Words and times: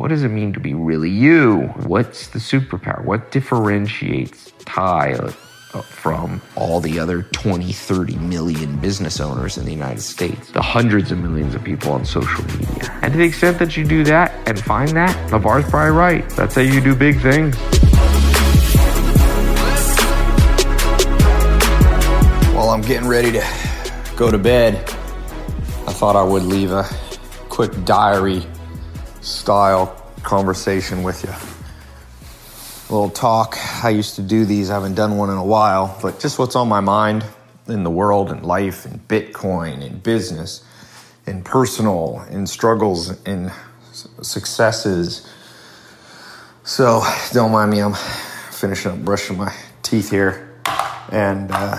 What 0.00 0.08
does 0.08 0.22
it 0.22 0.30
mean 0.30 0.54
to 0.54 0.60
be 0.60 0.72
really 0.72 1.10
you? 1.10 1.66
What's 1.84 2.28
the 2.28 2.38
superpower? 2.38 3.04
What 3.04 3.30
differentiates 3.30 4.50
Tai 4.60 5.12
uh, 5.12 5.30
from 5.82 6.40
all 6.56 6.80
the 6.80 6.98
other 6.98 7.24
20, 7.24 7.70
30 7.70 8.16
million 8.16 8.78
business 8.78 9.20
owners 9.20 9.58
in 9.58 9.66
the 9.66 9.72
United 9.72 10.00
States, 10.00 10.52
the 10.52 10.62
hundreds 10.62 11.12
of 11.12 11.18
millions 11.18 11.54
of 11.54 11.62
people 11.62 11.92
on 11.92 12.06
social 12.06 12.42
media? 12.46 12.98
And 13.02 13.12
to 13.12 13.18
the 13.18 13.24
extent 13.24 13.58
that 13.58 13.76
you 13.76 13.84
do 13.84 14.02
that 14.04 14.32
and 14.48 14.58
find 14.58 14.88
that, 14.92 15.14
LeVar's 15.30 15.68
probably 15.68 15.94
right. 15.94 16.26
That's 16.30 16.54
how 16.54 16.62
you 16.62 16.80
do 16.80 16.96
big 16.96 17.20
things. 17.20 17.54
While 22.54 22.70
I'm 22.70 22.80
getting 22.80 23.06
ready 23.06 23.32
to 23.32 23.46
go 24.16 24.30
to 24.30 24.38
bed, 24.38 24.76
I 25.86 25.92
thought 25.92 26.16
I 26.16 26.22
would 26.22 26.44
leave 26.44 26.72
a 26.72 26.88
quick 27.50 27.84
diary 27.84 28.46
style 29.20 29.96
conversation 30.22 31.02
with 31.02 31.24
you. 31.24 31.30
A 31.30 32.92
little 32.92 33.10
talk. 33.10 33.56
I 33.84 33.90
used 33.90 34.16
to 34.16 34.22
do 34.22 34.44
these, 34.44 34.70
I 34.70 34.74
haven't 34.74 34.94
done 34.94 35.16
one 35.16 35.30
in 35.30 35.36
a 35.36 35.44
while, 35.44 35.98
but 36.02 36.20
just 36.20 36.38
what's 36.38 36.56
on 36.56 36.68
my 36.68 36.80
mind 36.80 37.24
in 37.68 37.84
the 37.84 37.90
world 37.90 38.30
and 38.30 38.44
life 38.44 38.84
and 38.84 39.06
Bitcoin 39.06 39.84
and 39.84 40.02
business 40.02 40.64
and 41.26 41.44
personal 41.44 42.18
and 42.30 42.48
struggles 42.48 43.10
and 43.24 43.52
successes. 43.92 45.28
So 46.64 47.02
don't 47.32 47.52
mind 47.52 47.70
me, 47.70 47.80
I'm 47.80 47.94
finishing 48.50 48.92
up 48.92 48.98
brushing 49.04 49.36
my 49.36 49.54
teeth 49.82 50.10
here 50.10 50.50
and 51.10 51.50
uh, 51.50 51.78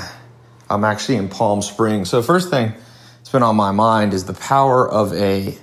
I'm 0.69 0.83
actually 0.83 1.17
in 1.17 1.29
Palm 1.29 1.61
Springs. 1.61 2.09
So, 2.09 2.21
first 2.21 2.49
thing 2.49 2.73
that's 3.17 3.29
been 3.29 3.43
on 3.43 3.55
my 3.55 3.71
mind 3.71 4.13
is 4.13 4.25
the 4.25 4.33
power 4.33 4.89
of 4.89 5.13
a 5.13 5.57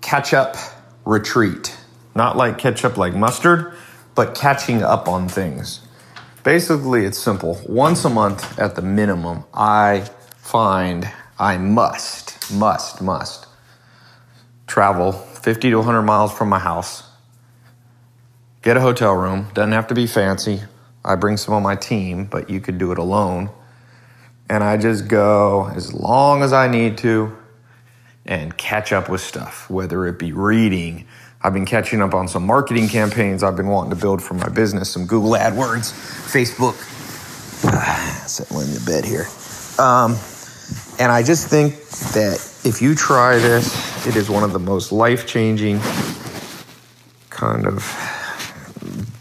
catch 0.00 0.34
up 0.34 0.56
retreat. 1.10 1.76
Not 2.14 2.36
like 2.36 2.56
ketchup 2.56 2.96
like 2.96 3.14
mustard, 3.14 3.72
but 4.14 4.34
catching 4.34 4.82
up 4.82 5.08
on 5.08 5.28
things. 5.28 5.80
Basically, 6.44 7.04
it's 7.04 7.18
simple. 7.18 7.60
Once 7.68 8.04
a 8.04 8.08
month 8.08 8.58
at 8.58 8.76
the 8.76 8.82
minimum, 8.82 9.44
I 9.52 10.08
find 10.36 11.10
I 11.38 11.58
must, 11.58 12.52
must, 12.52 13.02
must 13.02 13.46
travel 14.66 15.10
50 15.10 15.70
to 15.70 15.76
100 15.78 16.02
miles 16.02 16.32
from 16.32 16.48
my 16.48 16.60
house, 16.60 17.02
get 18.62 18.76
a 18.76 18.80
hotel 18.80 19.14
room. 19.14 19.48
Doesn't 19.52 19.72
have 19.72 19.88
to 19.88 19.94
be 19.94 20.06
fancy. 20.06 20.62
I 21.04 21.16
bring 21.16 21.36
some 21.36 21.54
on 21.54 21.62
my 21.62 21.74
team, 21.74 22.26
but 22.26 22.48
you 22.48 22.60
could 22.60 22.78
do 22.78 22.92
it 22.92 22.98
alone. 22.98 23.50
And 24.48 24.62
I 24.62 24.76
just 24.76 25.08
go 25.08 25.70
as 25.74 25.92
long 25.92 26.42
as 26.42 26.52
I 26.52 26.68
need 26.68 26.98
to 26.98 27.36
and 28.30 28.56
catch 28.56 28.92
up 28.92 29.08
with 29.10 29.20
stuff, 29.20 29.68
whether 29.68 30.06
it 30.06 30.18
be 30.18 30.32
reading. 30.32 31.04
I've 31.42 31.52
been 31.52 31.66
catching 31.66 32.00
up 32.00 32.14
on 32.14 32.28
some 32.28 32.46
marketing 32.46 32.88
campaigns 32.88 33.42
I've 33.42 33.56
been 33.56 33.66
wanting 33.66 33.90
to 33.90 33.96
build 33.96 34.22
for 34.22 34.34
my 34.34 34.48
business, 34.48 34.88
some 34.88 35.04
Google 35.04 35.32
AdWords, 35.32 35.92
Facebook. 36.32 36.76
Ah, 37.62 38.24
settling 38.26 38.72
the 38.72 38.80
bed 38.86 39.04
here. 39.04 39.26
Um, 39.78 40.16
and 40.98 41.12
I 41.12 41.22
just 41.22 41.48
think 41.48 41.74
that 42.14 42.36
if 42.64 42.80
you 42.80 42.94
try 42.94 43.36
this, 43.36 44.06
it 44.06 44.16
is 44.16 44.30
one 44.30 44.44
of 44.44 44.54
the 44.54 44.58
most 44.58 44.92
life 44.92 45.26
changing 45.26 45.78
kind 47.28 47.66
of 47.66 47.84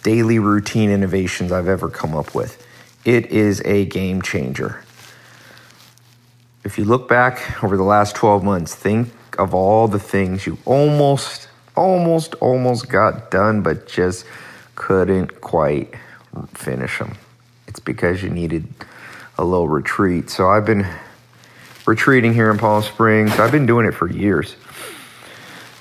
daily 0.04 0.40
routine 0.40 0.90
innovations 0.90 1.52
I've 1.52 1.68
ever 1.68 1.90
come 1.90 2.16
up 2.16 2.34
with. 2.34 2.66
It 3.04 3.26
is 3.26 3.62
a 3.66 3.84
game 3.88 4.22
changer 4.22 4.86
if 6.64 6.78
you 6.78 6.84
look 6.84 7.08
back 7.08 7.64
over 7.64 7.78
the 7.78 7.84
last 7.84 8.16
12 8.16 8.44
months, 8.44 8.76
think 8.76 9.10
of 9.38 9.54
all 9.54 9.88
the 9.88 10.00
things 10.00 10.46
you 10.46 10.58
almost, 10.66 11.48
almost, 11.76 12.36
almost 12.36 12.90
got 12.90 13.32
done, 13.32 13.62
but 13.62 13.88
just 13.88 14.26
couldn't 14.76 15.40
quite 15.42 15.94
finish 16.54 17.00
them. 17.00 17.16
It's 17.68 17.80
because 17.80 18.22
you 18.22 18.30
needed 18.30 18.68
a 19.38 19.44
little 19.44 19.70
retreat. 19.70 20.30
So 20.30 20.50
I've 20.50 20.66
been 20.66 20.86
retreating 21.86 22.34
here 22.34 22.52
in 22.52 22.58
Palm 22.58 22.84
Springs. 22.84 23.40
I've 23.40 23.52
been 23.52 23.66
doing 23.66 23.86
it 23.86 23.94
for 23.94 24.10
years. 24.10 24.56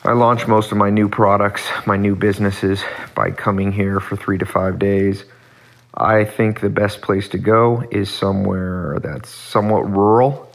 I 0.04 0.12
launch 0.12 0.47
most 0.47 0.70
of 0.70 0.78
my 0.78 0.91
new 0.91 1.08
products, 1.08 1.69
my 1.86 1.97
new 1.97 2.14
businesses 2.14 2.82
by 3.14 3.32
coming 3.32 3.72
here 3.72 3.98
for 3.98 4.16
three 4.16 4.38
to 4.38 4.47
five 4.47 4.78
days. 4.78 5.24
I 5.92 6.24
think 6.24 6.60
the 6.60 6.70
best 6.70 7.03
place 7.03 7.28
to 7.30 7.38
go 7.38 7.82
is 7.91 8.08
somewhere 8.08 9.00
that's 9.03 9.28
somewhat 9.28 9.91
rural 9.91 10.47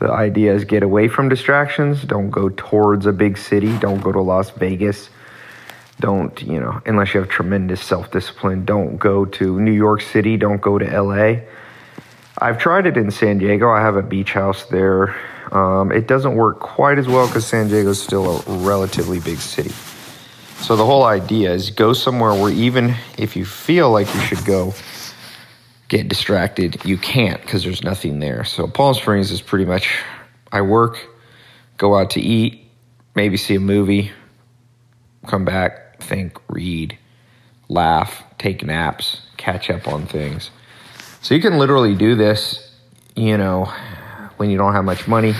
the 0.00 0.10
idea 0.10 0.54
is 0.54 0.64
get 0.64 0.82
away 0.82 1.08
from 1.08 1.28
distractions. 1.28 2.02
Don't 2.02 2.30
go 2.30 2.48
towards 2.48 3.04
a 3.04 3.12
big 3.12 3.36
city. 3.36 3.76
Don't 3.78 4.00
go 4.00 4.10
to 4.10 4.20
Las 4.20 4.50
Vegas. 4.50 5.10
Don't, 6.00 6.42
you 6.42 6.58
know, 6.58 6.80
unless 6.86 7.12
you 7.12 7.20
have 7.20 7.28
tremendous 7.28 7.82
self 7.82 8.10
discipline, 8.10 8.64
don't 8.64 8.96
go 8.96 9.26
to 9.26 9.60
New 9.60 9.72
York 9.72 10.00
City. 10.00 10.38
Don't 10.38 10.62
go 10.62 10.78
to 10.78 11.02
LA. 11.02 11.40
I've 12.38 12.58
tried 12.58 12.86
it 12.86 12.96
in 12.96 13.10
San 13.10 13.36
Diego. 13.36 13.70
I 13.70 13.82
have 13.82 13.96
a 13.96 14.02
beach 14.02 14.32
house 14.32 14.64
there. 14.64 15.14
Um, 15.52 15.92
it 15.92 16.06
doesn't 16.06 16.34
work 16.34 16.60
quite 16.60 16.98
as 16.98 17.06
well 17.06 17.26
because 17.26 17.46
San 17.46 17.68
Diego 17.68 17.90
is 17.90 18.02
still 18.02 18.38
a 18.40 18.58
relatively 18.64 19.20
big 19.20 19.36
city. 19.36 19.74
So 20.62 20.76
the 20.76 20.86
whole 20.86 21.04
idea 21.04 21.52
is 21.52 21.68
go 21.68 21.92
somewhere 21.92 22.32
where 22.32 22.52
even 22.52 22.94
if 23.18 23.36
you 23.36 23.44
feel 23.44 23.90
like 23.90 24.12
you 24.14 24.20
should 24.20 24.44
go, 24.46 24.72
get 25.90 26.08
distracted, 26.08 26.82
you 26.84 26.96
can't 26.96 27.42
because 27.42 27.64
there's 27.64 27.82
nothing 27.82 28.20
there. 28.20 28.44
So 28.44 28.66
Palm 28.68 28.94
Springs 28.94 29.30
is 29.32 29.42
pretty 29.42 29.64
much 29.64 29.92
I 30.50 30.62
work, 30.62 30.96
go 31.76 31.98
out 31.98 32.10
to 32.10 32.20
eat, 32.20 32.64
maybe 33.14 33.36
see 33.36 33.56
a 33.56 33.60
movie, 33.60 34.12
come 35.26 35.44
back, 35.44 36.00
think, 36.00 36.38
read, 36.48 36.96
laugh, 37.68 38.22
take 38.38 38.64
naps, 38.64 39.22
catch 39.36 39.68
up 39.68 39.88
on 39.88 40.06
things. 40.06 40.50
So 41.22 41.34
you 41.34 41.42
can 41.42 41.58
literally 41.58 41.96
do 41.96 42.14
this, 42.14 42.72
you 43.16 43.36
know, 43.36 43.64
when 44.36 44.48
you 44.48 44.56
don't 44.56 44.72
have 44.72 44.84
much 44.84 45.08
money. 45.08 45.34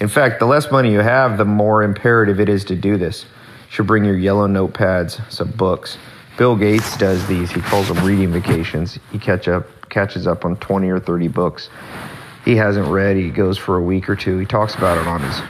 In 0.00 0.08
fact, 0.08 0.38
the 0.38 0.46
less 0.46 0.70
money 0.70 0.92
you 0.92 1.00
have, 1.00 1.36
the 1.36 1.44
more 1.44 1.82
imperative 1.82 2.38
it 2.38 2.48
is 2.48 2.64
to 2.66 2.76
do 2.76 2.96
this. 2.96 3.24
You 3.24 3.70
should 3.70 3.86
bring 3.88 4.04
your 4.04 4.16
yellow 4.16 4.46
notepads, 4.46 5.20
some 5.32 5.50
books 5.50 5.98
Bill 6.36 6.56
Gates 6.56 6.96
does 6.96 7.26
these. 7.26 7.50
He 7.50 7.60
calls 7.60 7.88
them 7.88 8.04
reading 8.04 8.32
vacations. 8.32 8.98
He 9.12 9.18
catch 9.18 9.48
up 9.48 9.66
catches 9.90 10.26
up 10.26 10.44
on 10.44 10.56
20 10.56 10.88
or 10.90 10.98
30 10.98 11.28
books 11.28 11.68
he 12.44 12.56
hasn't 12.56 12.86
read. 12.88 13.16
He 13.16 13.30
goes 13.30 13.56
for 13.56 13.76
a 13.76 13.82
week 13.82 14.08
or 14.08 14.16
two. 14.16 14.38
He 14.38 14.46
talks 14.46 14.74
about 14.74 14.98
it 14.98 15.06
on 15.06 15.22
his 15.22 15.40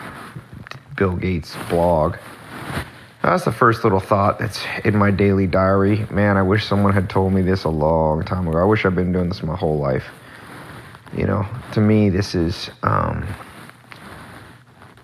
Bill 0.96 1.16
Gates 1.16 1.56
blog. 1.68 2.16
That's 3.22 3.44
the 3.44 3.52
first 3.52 3.84
little 3.84 4.00
thought 4.00 4.38
that's 4.38 4.64
in 4.84 4.96
my 4.96 5.10
daily 5.10 5.46
diary. 5.46 6.06
Man, 6.10 6.36
I 6.36 6.42
wish 6.42 6.66
someone 6.66 6.92
had 6.92 7.08
told 7.08 7.32
me 7.32 7.42
this 7.42 7.64
a 7.64 7.70
long 7.70 8.22
time 8.22 8.46
ago. 8.46 8.58
I 8.58 8.64
wish 8.64 8.84
I've 8.84 8.94
been 8.94 9.12
doing 9.12 9.28
this 9.28 9.42
my 9.42 9.56
whole 9.56 9.78
life. 9.78 10.04
You 11.16 11.26
know, 11.26 11.46
to 11.72 11.80
me, 11.80 12.10
this 12.10 12.34
is 12.34 12.70
um, 12.82 13.26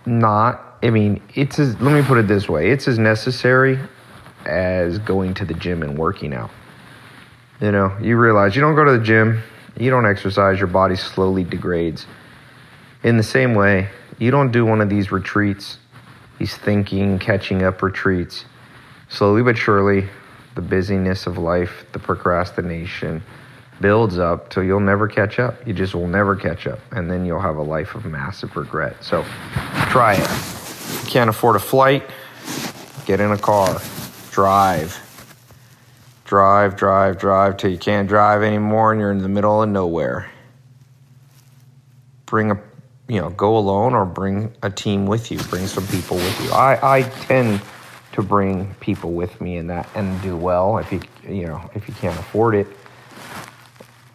not. 0.05 0.79
I 0.83 0.91
mean, 0.91 1.23
it's 1.35 1.59
as. 1.59 1.81
Let 1.81 1.95
me 1.95 2.03
put 2.03 2.19
it 2.19 2.29
this 2.29 2.49
way: 2.49 2.71
it's 2.71 2.89
as 2.89 2.99
necessary 2.99 3.79
as 4.47 4.99
going 4.99 5.35
to 5.35 5.45
the 5.45 5.55
gym 5.55 5.83
and 5.83 5.99
working 5.99 6.33
out. 6.35 6.51
You 7.61 7.73
know, 7.73 7.97
you 8.01 8.17
realize 8.17 8.57
you 8.57 8.63
don't 8.63 8.75
go 8.75 8.85
to 8.85 8.99
the 8.99 9.05
gym, 9.05 9.43
you 9.79 9.91
don't 9.91 10.07
exercise, 10.07 10.59
your 10.59 10.69
body 10.69 10.97
slowly 10.97 11.45
degrades. 11.45 12.07
In 13.03 13.17
the 13.17 13.23
same 13.23 13.55
way, 13.55 13.89
you 14.19 14.31
don't 14.31 14.51
do 14.51 14.65
one 14.65 14.81
of 14.81 14.89
these 14.89 15.13
retreats, 15.13 15.79
these 16.39 16.57
thinking, 16.57 17.19
catching 17.19 17.63
up 17.63 17.83
retreats. 17.83 18.45
Slowly 19.09 19.43
but 19.43 19.59
surely, 19.59 20.09
the 20.55 20.63
busyness 20.63 21.27
of 21.27 21.39
life, 21.39 21.85
the 21.93 21.99
procrastination 21.99 23.23
builds 23.81 24.19
up 24.19 24.51
till 24.51 24.63
you'll 24.63 24.81
never 24.81 25.09
catch 25.09 25.39
up. 25.39 25.67
You 25.67 25.73
just 25.73 25.95
will 25.95 26.07
never 26.07 26.37
catch 26.37 26.67
up. 26.67 26.81
And 26.93 27.11
then 27.11 27.25
you'll 27.25 27.41
have 27.41 27.57
a 27.57 27.63
life 27.63 27.95
of 27.95 28.05
massive 28.05 28.57
regret. 28.57 29.03
So 29.03 29.25
try 29.89 30.15
it. 30.15 31.03
You 31.03 31.11
can't 31.11 31.31
afford 31.31 31.57
a 31.57 31.61
flight, 31.61 32.03
get 33.07 33.21
in 33.21 33.33
a 33.33 33.39
car 33.39 33.81
drive. 34.31 35.07
Drive, 36.25 36.77
drive, 36.77 37.19
drive 37.19 37.57
till 37.57 37.71
you 37.71 37.79
can't 37.79 38.09
drive 38.09 38.43
anymore 38.43 38.93
and 38.93 39.01
you're 39.01 39.11
in 39.11 39.19
the 39.19 39.29
middle 39.29 39.63
of 39.63 39.69
nowhere. 39.69 40.31
Bring 42.27 42.53
a, 42.53 42.61
you 43.09 43.21
know, 43.21 43.31
go 43.31 43.57
alone 43.57 43.95
or 43.95 44.05
bring 44.05 44.55
a 44.63 44.71
team 44.71 45.07
with 45.07 45.33
you. 45.33 45.39
Bring 45.39 45.67
some 45.67 45.87
people 45.89 46.17
with 46.17 46.45
you. 46.45 46.53
I, 46.53 46.99
I 46.99 47.03
tend 47.03 47.61
to 48.13 48.23
bring 48.23 48.73
people 48.75 49.13
with 49.13 49.41
me 49.41 49.57
in 49.57 49.67
that 49.67 49.89
and 49.97 50.21
do 50.23 50.37
well. 50.37 50.79
If 50.79 50.93
you, 50.93 51.01
you 51.29 51.47
know, 51.47 51.69
if 51.75 51.89
you 51.89 51.95
can't 51.95 52.19
afford 52.19 52.55
it, 52.55 52.69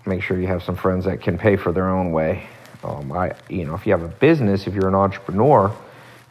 make 0.06 0.24
sure 0.24 0.40
you 0.40 0.48
have 0.48 0.64
some 0.64 0.78
friends 0.78 1.04
that 1.06 1.22
can 1.22 1.38
pay 1.38 1.58
for 1.58 1.74
their 1.74 1.90
own 1.90 2.14
way. 2.14 2.48
Um, 2.86 3.12
I, 3.12 3.34
you 3.50 3.66
know, 3.66 3.76
if 3.76 3.86
you 3.86 3.92
have 3.92 4.04
a 4.04 4.08
business, 4.08 4.68
if 4.68 4.74
you're 4.74 4.88
an 4.88 4.96
entrepreneur, 4.96 5.76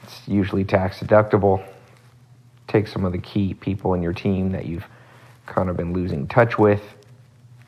it's 0.03 0.27
usually 0.27 0.65
tax 0.65 1.01
deductible 1.01 1.67
take 2.69 2.89
some 2.89 3.05
of 3.05 3.13
the 3.13 3.19
key 3.19 3.55
people 3.55 3.95
in 3.95 4.03
your 4.03 4.13
team 4.13 4.53
that 4.53 4.67
you've 4.67 4.87
kind 5.47 5.69
of 5.69 5.77
been 5.77 5.93
losing 5.93 6.27
touch 6.27 6.59
with, 6.59 6.83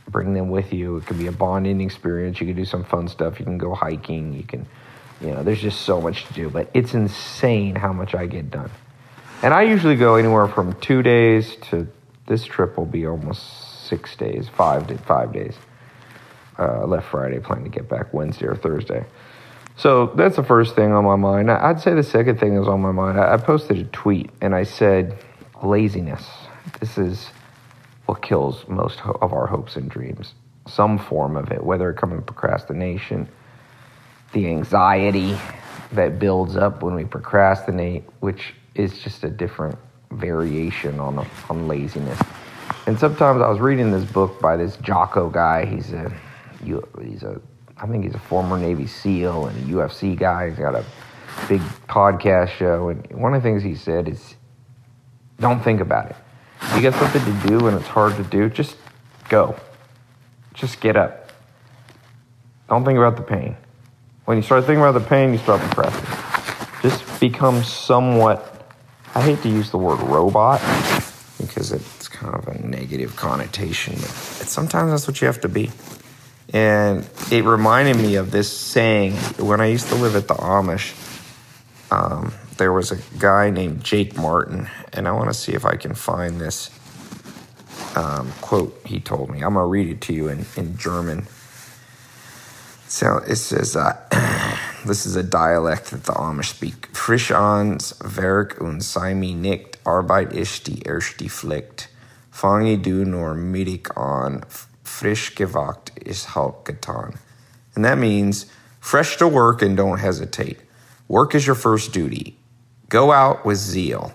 bring 0.09 0.35
them 0.35 0.51
with 0.51 0.73
you. 0.73 0.97
It 0.97 1.07
could 1.07 1.19
be 1.19 1.27
a 1.27 1.33
bonding 1.33 1.81
experience. 1.81 2.41
You 2.41 2.47
can 2.47 2.57
do 2.57 2.65
some 2.65 2.85
fun 2.85 3.09
stuff. 3.09 3.39
You 3.39 3.45
can 3.45 3.59
go 3.59 3.75
hiking. 3.75 4.33
You 4.33 4.45
can, 4.45 4.67
you 5.21 5.29
know, 5.29 5.43
there's 5.43 5.61
just 5.61 5.83
so 5.83 6.01
much 6.01 6.27
to 6.27 6.33
do. 6.33 6.49
But 6.49 6.71
it's 6.75 6.95
insane 6.95 7.75
how 7.75 7.93
much 7.93 8.15
I 8.15 8.27
get 8.27 8.51
done. 8.51 8.71
And 9.43 9.53
I 9.53 9.63
usually 9.63 9.97
go 9.97 10.15
anywhere 10.15 10.49
from 10.49 10.79
two 10.81 11.03
days 11.03 11.57
to 11.71 11.87
this 12.27 12.45
trip 12.45 12.77
will 12.77 12.87
be 12.87 13.07
almost 13.07 13.87
six 13.87 14.17
days, 14.17 14.49
five 14.49 14.87
to 14.89 14.99
five 14.99 15.33
days. 15.33 15.55
Uh, 16.59 16.87
left 16.87 17.09
Friday, 17.09 17.39
plan 17.39 17.63
to 17.63 17.69
get 17.69 17.87
back 17.89 18.15
Wednesday 18.15 18.47
or 18.47 18.57
Thursday. 18.57 19.05
So 19.77 20.07
that's 20.17 20.37
the 20.37 20.43
first 20.43 20.75
thing 20.75 20.93
on 20.93 21.05
my 21.05 21.17
mind. 21.17 21.51
I'd 21.51 21.81
say 21.81 21.93
the 21.95 22.03
second 22.03 22.41
thing 22.41 22.57
is 22.57 22.67
on 22.67 22.81
my 22.81 22.93
mind. 22.93 23.21
I 23.21 23.37
posted 23.37 23.79
a 23.79 23.85
tweet 23.85 24.31
and 24.41 24.55
I 24.55 24.65
said, 24.65 25.19
laziness. 25.63 26.27
This 26.81 26.97
is 26.97 27.29
what 28.07 28.23
kills 28.23 28.67
most 28.69 29.01
of 29.05 29.33
our 29.33 29.47
hopes 29.47 29.77
and 29.77 29.91
dreams. 29.91 30.33
Some 30.67 30.99
form 30.99 31.37
of 31.37 31.53
it, 31.53 31.63
whether 31.63 31.91
it 31.91 31.97
comes 31.97 32.15
from 32.15 32.23
procrastination, 32.23 33.29
the 34.33 34.47
anxiety 34.49 35.39
that 35.93 36.19
builds 36.19 36.57
up 36.57 36.83
when 36.83 36.95
we 36.95 37.05
procrastinate, 37.05 38.05
which 38.21 38.55
is 38.75 38.99
just 38.99 39.25
a 39.25 39.31
different 39.31 39.79
variation 40.11 41.01
on, 41.01 41.27
on 41.51 41.69
laziness. 41.69 42.21
And 42.87 42.99
sometimes 42.99 43.43
I 43.43 43.49
was 43.49 43.61
reading 43.61 43.91
this 43.91 44.11
book 44.11 44.41
by 44.41 44.57
this 44.57 44.77
Jocko 44.79 45.29
guy. 45.29 45.67
He's 45.67 45.93
a 45.93 46.13
he's 46.65 47.23
a 47.23 47.41
I 47.79 47.87
think 47.87 48.05
he's 48.05 48.15
a 48.15 48.19
former 48.19 48.59
Navy 48.59 48.87
SEAL 48.87 49.47
and 49.47 49.59
a 49.59 49.75
UFC 49.75 50.17
guy. 50.17 50.49
He's 50.49 50.59
got 50.59 50.75
a 50.75 50.85
big 51.49 51.61
podcast 51.89 52.49
show, 52.49 52.89
and 52.89 53.07
one 53.13 53.35
of 53.35 53.43
the 53.43 53.49
things 53.49 53.63
he 53.63 53.75
said 53.75 54.09
is, 54.09 54.37
"Don't 55.39 55.63
think 55.63 55.81
about 55.81 56.07
it. 56.11 56.17
You 56.75 56.83
got 56.83 56.95
something 56.95 57.23
to 57.23 57.49
do, 57.49 57.69
and 57.69 57.77
it's 57.79 57.89
hard 57.89 58.17
to 58.17 58.25
do. 58.25 58.49
Just 58.49 58.77
go. 59.29 59.57
Just 60.55 60.81
get 60.81 60.97
up. 60.97 61.33
Don't 62.69 62.85
think 62.85 62.99
about 62.99 63.17
the 63.17 63.23
pain. 63.23 63.57
When 64.25 64.39
you 64.39 64.43
start 64.43 64.65
thinking 64.65 64.83
about 64.83 64.99
the 64.99 65.07
pain, 65.07 65.33
you 65.33 65.39
start 65.39 65.61
procrastinating. 65.61 66.81
Just 66.83 67.21
become 67.21 67.63
somewhat. 67.63 68.73
I 69.15 69.21
hate 69.21 69.43
to 69.43 69.49
use 69.49 69.71
the 69.71 69.79
word 69.79 70.01
robot 70.01 70.61
because 71.39 71.73
it's 71.73 72.09
kind 72.09 72.35
of 72.35 72.49
a 72.49 72.67
negative 72.67 73.15
connotation, 73.17 73.95
but 73.95 74.49
sometimes 74.49 74.91
that's 74.91 75.07
what 75.07 75.21
you 75.21 75.27
have 75.27 75.41
to 75.43 75.49
be." 75.49 75.71
And 76.53 77.09
it 77.31 77.45
reminded 77.45 77.97
me 77.97 78.17
of 78.17 78.31
this 78.31 78.51
saying 78.51 79.15
when 79.39 79.61
I 79.61 79.67
used 79.67 79.89
to 79.89 79.97
live 79.97 80.15
at 80.17 80.29
the 80.29 80.35
Amish. 80.35 80.95
Um, 81.91 82.33
there 82.57 82.73
was 82.73 82.91
a 82.91 82.99
guy 83.19 83.51
named 83.51 83.85
Jake 83.85 84.17
Martin, 84.17 84.69
and 84.93 85.07
I 85.07 85.13
want 85.13 85.29
to 85.29 85.35
see 85.35 85.53
if 85.53 85.65
I 85.65 85.77
can 85.77 85.95
find 85.95 86.41
this 86.41 86.71
um, 87.97 88.33
quote 88.41 88.81
he 88.85 89.01
told 89.01 89.31
me. 89.31 89.43
I'm 89.43 89.55
going 89.55 89.65
to 89.65 89.69
read 89.69 89.89
it 89.89 90.01
to 90.03 90.13
you 90.13 90.29
in, 90.29 90.47
in 90.57 90.77
German. 90.77 91.27
So 92.89 93.19
it 93.27 93.37
says, 93.37 93.77
uh, 93.77 93.97
this 94.87 95.07
is 95.07 95.17
a 95.17 95.23
dialect 95.23 95.91
that 95.91 96.05
the 96.05 96.13
Amish 96.13 96.51
speak. 96.51 96.95
Frisch 96.95 97.33
ans 97.33 97.95
Werk 98.01 98.61
und 98.61 98.83
sei 98.83 99.15
mir 99.15 99.35
nicht, 99.35 99.79
Arbeit 99.85 100.33
ist 100.33 100.67
die 100.67 100.83
erste 100.83 101.29
Pflicht. 101.29 101.89
Fange 102.31 102.79
du 102.79 103.05
nur 103.05 103.35
mittig 103.35 103.97
an, 103.97 104.45
frisch 104.97 105.35
gewagt 105.35 105.91
is 106.07 106.25
halt 106.25 106.65
getan. 106.65 107.19
And 107.75 107.85
that 107.85 107.99
means 107.99 108.47
fresh 108.81 109.17
to 109.19 109.29
work 109.29 109.61
and 109.61 109.77
don't 109.77 109.99
hesitate. 109.99 110.59
Work 111.07 111.35
is 111.35 111.47
your 111.47 111.55
first 111.55 111.93
duty. 111.93 112.39
Go 112.89 113.13
out 113.13 113.45
with 113.45 113.59
zeal. 113.59 114.15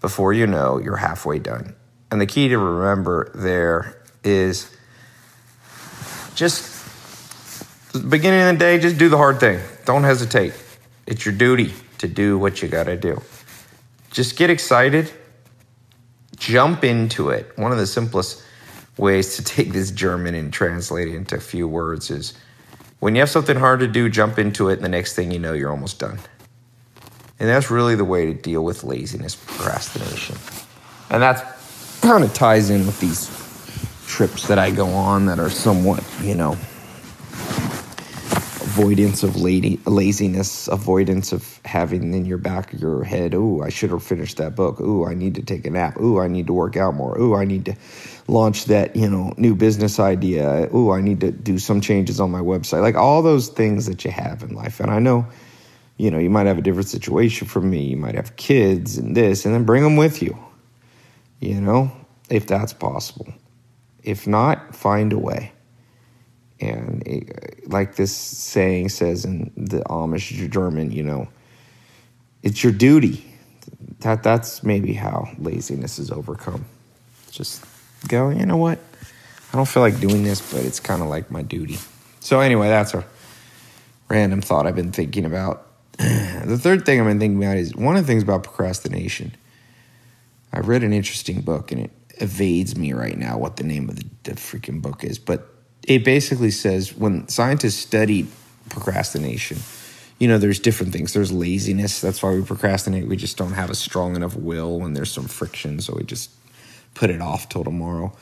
Before 0.00 0.32
you 0.32 0.46
know, 0.46 0.78
you're 0.78 0.96
halfway 0.96 1.38
done. 1.38 1.74
And 2.10 2.20
the 2.20 2.26
key 2.26 2.48
to 2.48 2.58
remember 2.58 3.30
there 3.34 4.02
is 4.22 4.74
just 6.34 6.72
beginning 8.08 8.40
of 8.40 8.54
the 8.54 8.58
day, 8.58 8.78
just 8.78 8.98
do 8.98 9.08
the 9.08 9.18
hard 9.18 9.40
thing. 9.40 9.60
Don't 9.84 10.04
hesitate. 10.04 10.54
It's 11.06 11.26
your 11.26 11.34
duty 11.34 11.72
to 11.98 12.08
do 12.08 12.38
what 12.38 12.62
you 12.62 12.68
got 12.68 12.84
to 12.84 12.96
do. 12.96 13.20
Just 14.10 14.36
get 14.36 14.48
excited, 14.48 15.10
jump 16.36 16.82
into 16.82 17.28
it. 17.28 17.52
One 17.56 17.72
of 17.72 17.78
the 17.78 17.86
simplest 17.86 18.43
ways 18.96 19.36
to 19.36 19.44
take 19.44 19.72
this 19.72 19.90
German 19.90 20.34
and 20.34 20.52
translate 20.52 21.08
it 21.08 21.14
into 21.14 21.36
a 21.36 21.40
few 21.40 21.66
words 21.66 22.10
is 22.10 22.34
when 23.00 23.14
you 23.14 23.20
have 23.20 23.30
something 23.30 23.56
hard 23.56 23.80
to 23.80 23.88
do, 23.88 24.08
jump 24.08 24.38
into 24.38 24.68
it, 24.68 24.74
and 24.74 24.84
the 24.84 24.88
next 24.88 25.14
thing 25.14 25.30
you 25.30 25.38
know, 25.38 25.52
you're 25.52 25.70
almost 25.70 25.98
done. 25.98 26.18
And 27.40 27.48
that's 27.48 27.70
really 27.70 27.96
the 27.96 28.04
way 28.04 28.26
to 28.26 28.34
deal 28.34 28.64
with 28.64 28.84
laziness, 28.84 29.34
procrastination. 29.34 30.36
And 31.10 31.22
that 31.22 31.58
kind 32.00 32.24
of 32.24 32.32
ties 32.32 32.70
in 32.70 32.86
with 32.86 33.00
these 33.00 33.28
trips 34.06 34.46
that 34.46 34.58
I 34.58 34.70
go 34.70 34.86
on 34.88 35.26
that 35.26 35.38
are 35.38 35.50
somewhat, 35.50 36.04
you 36.22 36.34
know, 36.34 36.56
avoidance 38.76 39.22
of 39.22 39.36
lady, 39.36 39.78
laziness, 39.86 40.66
avoidance 40.66 41.30
of 41.30 41.60
having 41.64 42.12
in 42.12 42.24
your 42.24 42.38
back 42.38 42.72
of 42.72 42.80
your 42.80 43.04
head, 43.04 43.32
oh, 43.32 43.62
I 43.62 43.68
should 43.68 43.90
have 43.90 44.02
finished 44.02 44.38
that 44.38 44.56
book. 44.56 44.78
Oh, 44.80 45.06
I 45.06 45.14
need 45.14 45.36
to 45.36 45.42
take 45.42 45.64
a 45.64 45.70
nap. 45.70 45.96
Oh, 46.00 46.18
I 46.18 46.26
need 46.26 46.48
to 46.48 46.52
work 46.52 46.76
out 46.76 46.92
more. 46.96 47.16
Oh, 47.16 47.36
I 47.36 47.44
need 47.44 47.66
to 47.66 47.76
launch 48.26 48.64
that, 48.64 48.96
you 48.96 49.08
know, 49.08 49.32
new 49.36 49.54
business 49.54 50.00
idea. 50.00 50.68
Oh, 50.72 50.90
I 50.90 51.02
need 51.02 51.20
to 51.20 51.30
do 51.30 51.56
some 51.60 51.80
changes 51.80 52.18
on 52.18 52.32
my 52.32 52.40
website. 52.40 52.82
Like 52.82 52.96
all 52.96 53.22
those 53.22 53.46
things 53.46 53.86
that 53.86 54.04
you 54.04 54.10
have 54.10 54.42
in 54.42 54.56
life. 54.56 54.80
And 54.80 54.90
I 54.90 54.98
know, 54.98 55.24
you 55.96 56.10
know, 56.10 56.18
you 56.18 56.28
might 56.28 56.46
have 56.46 56.58
a 56.58 56.62
different 56.62 56.88
situation 56.88 57.46
from 57.46 57.70
me. 57.70 57.84
You 57.84 57.96
might 57.96 58.16
have 58.16 58.34
kids 58.34 58.98
and 58.98 59.16
this, 59.16 59.44
and 59.44 59.54
then 59.54 59.62
bring 59.62 59.84
them 59.84 59.94
with 59.96 60.20
you, 60.20 60.36
you 61.38 61.60
know, 61.60 61.92
if 62.28 62.48
that's 62.48 62.72
possible. 62.72 63.32
If 64.02 64.26
not, 64.26 64.74
find 64.74 65.12
a 65.12 65.18
way. 65.18 65.53
And 66.60 67.02
it, 67.06 67.68
like 67.68 67.96
this 67.96 68.14
saying 68.14 68.90
says 68.90 69.24
in 69.24 69.52
the 69.56 69.80
Amish 69.80 70.50
German, 70.50 70.92
you 70.92 71.02
know, 71.02 71.28
it's 72.42 72.62
your 72.62 72.72
duty. 72.72 73.24
That 74.00 74.22
that's 74.22 74.62
maybe 74.62 74.92
how 74.92 75.28
laziness 75.38 75.98
is 75.98 76.10
overcome. 76.10 76.64
Just 77.30 77.64
go, 78.06 78.30
you 78.30 78.46
know 78.46 78.56
what? 78.56 78.78
I 79.52 79.56
don't 79.56 79.68
feel 79.68 79.82
like 79.82 79.98
doing 80.00 80.24
this, 80.24 80.52
but 80.52 80.64
it's 80.64 80.80
kind 80.80 81.02
of 81.02 81.08
like 81.08 81.30
my 81.30 81.42
duty. 81.42 81.78
So 82.20 82.40
anyway, 82.40 82.68
that's 82.68 82.94
a 82.94 83.04
random 84.08 84.40
thought 84.40 84.66
I've 84.66 84.76
been 84.76 84.92
thinking 84.92 85.24
about. 85.24 85.66
the 85.98 86.58
third 86.60 86.84
thing 86.84 87.00
I've 87.00 87.06
been 87.06 87.20
thinking 87.20 87.42
about 87.42 87.56
is 87.56 87.74
one 87.74 87.96
of 87.96 88.02
the 88.02 88.06
things 88.06 88.22
about 88.22 88.42
procrastination. 88.42 89.34
I 90.52 90.60
read 90.60 90.82
an 90.82 90.92
interesting 90.92 91.40
book 91.40 91.72
and 91.72 91.82
it 91.82 91.90
evades 92.18 92.76
me 92.76 92.92
right 92.92 93.16
now 93.16 93.38
what 93.38 93.56
the 93.56 93.64
name 93.64 93.88
of 93.88 93.96
the, 93.96 94.04
the 94.24 94.32
freaking 94.32 94.82
book 94.82 95.04
is, 95.04 95.18
but 95.18 95.53
it 95.86 96.04
basically 96.04 96.50
says 96.50 96.94
when 96.94 97.28
scientists 97.28 97.76
studied 97.76 98.28
procrastination, 98.68 99.58
you 100.18 100.28
know, 100.28 100.38
there's 100.38 100.58
different 100.58 100.92
things. 100.92 101.12
There's 101.12 101.32
laziness. 101.32 102.00
That's 102.00 102.22
why 102.22 102.34
we 102.34 102.42
procrastinate. 102.42 103.08
We 103.08 103.16
just 103.16 103.36
don't 103.36 103.52
have 103.52 103.70
a 103.70 103.74
strong 103.74 104.16
enough 104.16 104.36
will, 104.36 104.84
and 104.84 104.96
there's 104.96 105.12
some 105.12 105.26
friction, 105.26 105.80
so 105.80 105.94
we 105.96 106.04
just 106.04 106.30
put 106.94 107.10
it 107.10 107.20
off 107.20 107.48
till 107.48 107.64
tomorrow. 107.64 108.16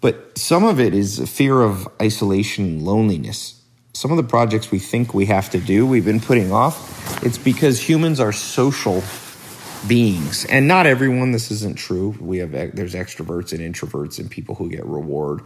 But 0.00 0.36
some 0.36 0.64
of 0.64 0.78
it 0.78 0.94
is 0.94 1.18
a 1.18 1.26
fear 1.26 1.60
of 1.62 1.88
isolation 2.00 2.64
and 2.64 2.82
loneliness. 2.82 3.60
Some 3.94 4.10
of 4.10 4.16
the 4.16 4.24
projects 4.24 4.70
we 4.70 4.78
think 4.78 5.14
we 5.14 5.26
have 5.26 5.50
to 5.50 5.58
do, 5.58 5.86
we've 5.86 6.04
been 6.04 6.20
putting 6.20 6.52
off. 6.52 7.24
It's 7.24 7.38
because 7.38 7.80
humans 7.80 8.20
are 8.20 8.32
social 8.32 9.02
beings, 9.86 10.44
and 10.44 10.68
not 10.68 10.86
everyone. 10.86 11.32
This 11.32 11.50
isn't 11.50 11.78
true. 11.78 12.16
We 12.20 12.38
have 12.38 12.52
there's 12.52 12.94
extroverts 12.94 13.52
and 13.52 13.60
introverts, 13.60 14.18
and 14.18 14.30
people 14.30 14.56
who 14.56 14.68
get 14.68 14.84
reward 14.84 15.42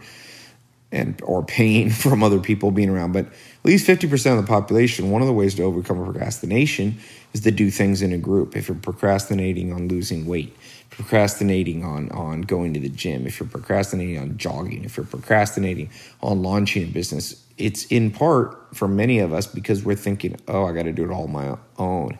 and 0.93 1.19
or 1.23 1.43
pain 1.43 1.89
from 2.03 2.23
other 2.23 2.39
people 2.39 2.71
being 2.71 2.89
around. 2.89 3.11
But 3.11 3.25
at 3.25 3.65
least 3.65 3.85
50% 3.85 4.37
of 4.37 4.37
the 4.37 4.47
population, 4.47 5.11
one 5.11 5.21
of 5.21 5.27
the 5.27 5.33
ways 5.33 5.55
to 5.55 5.63
overcome 5.63 6.01
procrastination 6.03 6.99
is 7.33 7.41
to 7.41 7.51
do 7.51 7.69
things 7.71 8.01
in 8.01 8.13
a 8.13 8.17
group. 8.17 8.55
If 8.55 8.69
you're 8.69 8.77
procrastinating 8.77 9.73
on 9.73 9.87
losing 9.87 10.25
weight, 10.25 10.55
procrastinating 10.91 11.83
on 11.83 12.09
on 12.11 12.41
going 12.41 12.73
to 12.75 12.79
the 12.79 12.89
gym, 12.89 13.25
if 13.25 13.39
you're 13.39 13.49
procrastinating 13.49 14.19
on 14.19 14.37
jogging, 14.37 14.85
if 14.85 14.95
you're 14.95 15.05
procrastinating 15.05 15.89
on 16.21 16.43
launching 16.43 16.83
a 16.83 16.87
business, 16.87 17.43
it's 17.57 17.85
in 17.87 18.11
part 18.11 18.75
for 18.75 18.87
many 18.87 19.19
of 19.19 19.33
us 19.33 19.47
because 19.47 19.83
we're 19.83 19.95
thinking, 19.95 20.37
"Oh, 20.47 20.65
I 20.65 20.73
got 20.73 20.83
to 20.83 20.93
do 20.93 21.03
it 21.03 21.11
all 21.11 21.27
my 21.27 21.57
own." 21.77 22.17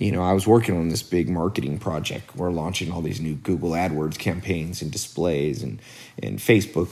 You 0.00 0.10
know, 0.10 0.22
I 0.22 0.32
was 0.32 0.44
working 0.44 0.76
on 0.76 0.88
this 0.88 1.04
big 1.04 1.28
marketing 1.28 1.78
project. 1.78 2.34
We're 2.34 2.50
launching 2.50 2.90
all 2.90 3.00
these 3.00 3.20
new 3.20 3.36
Google 3.36 3.70
AdWords 3.70 4.18
campaigns 4.18 4.82
and 4.82 4.90
displays 4.90 5.62
and 5.62 5.80
and 6.22 6.38
Facebook 6.38 6.88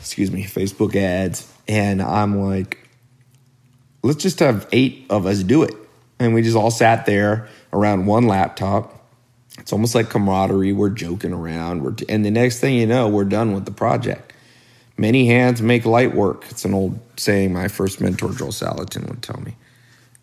excuse 0.00 0.30
me, 0.30 0.44
Facebook 0.44 0.94
ads. 0.96 1.50
And 1.68 2.02
I'm 2.02 2.40
like, 2.40 2.88
let's 4.02 4.22
just 4.22 4.40
have 4.40 4.68
eight 4.72 5.06
of 5.10 5.26
us 5.26 5.42
do 5.42 5.62
it. 5.62 5.74
And 6.18 6.34
we 6.34 6.42
just 6.42 6.56
all 6.56 6.70
sat 6.70 7.06
there 7.06 7.48
around 7.72 8.06
one 8.06 8.26
laptop. 8.26 8.98
It's 9.58 9.72
almost 9.72 9.94
like 9.94 10.08
camaraderie. 10.08 10.72
We're 10.72 10.90
joking 10.90 11.32
around. 11.32 11.82
We're 11.82 11.92
t- 11.92 12.06
and 12.08 12.24
the 12.24 12.30
next 12.30 12.60
thing 12.60 12.74
you 12.74 12.86
know, 12.86 13.08
we're 13.08 13.24
done 13.24 13.52
with 13.52 13.64
the 13.64 13.70
project. 13.70 14.32
Many 14.96 15.26
hands 15.26 15.62
make 15.62 15.84
light 15.84 16.14
work. 16.14 16.44
It's 16.50 16.64
an 16.64 16.74
old 16.74 16.98
saying 17.16 17.52
my 17.52 17.68
first 17.68 18.00
mentor, 18.00 18.32
Joel 18.32 18.50
Salatin, 18.50 19.08
would 19.08 19.22
tell 19.22 19.40
me. 19.40 19.56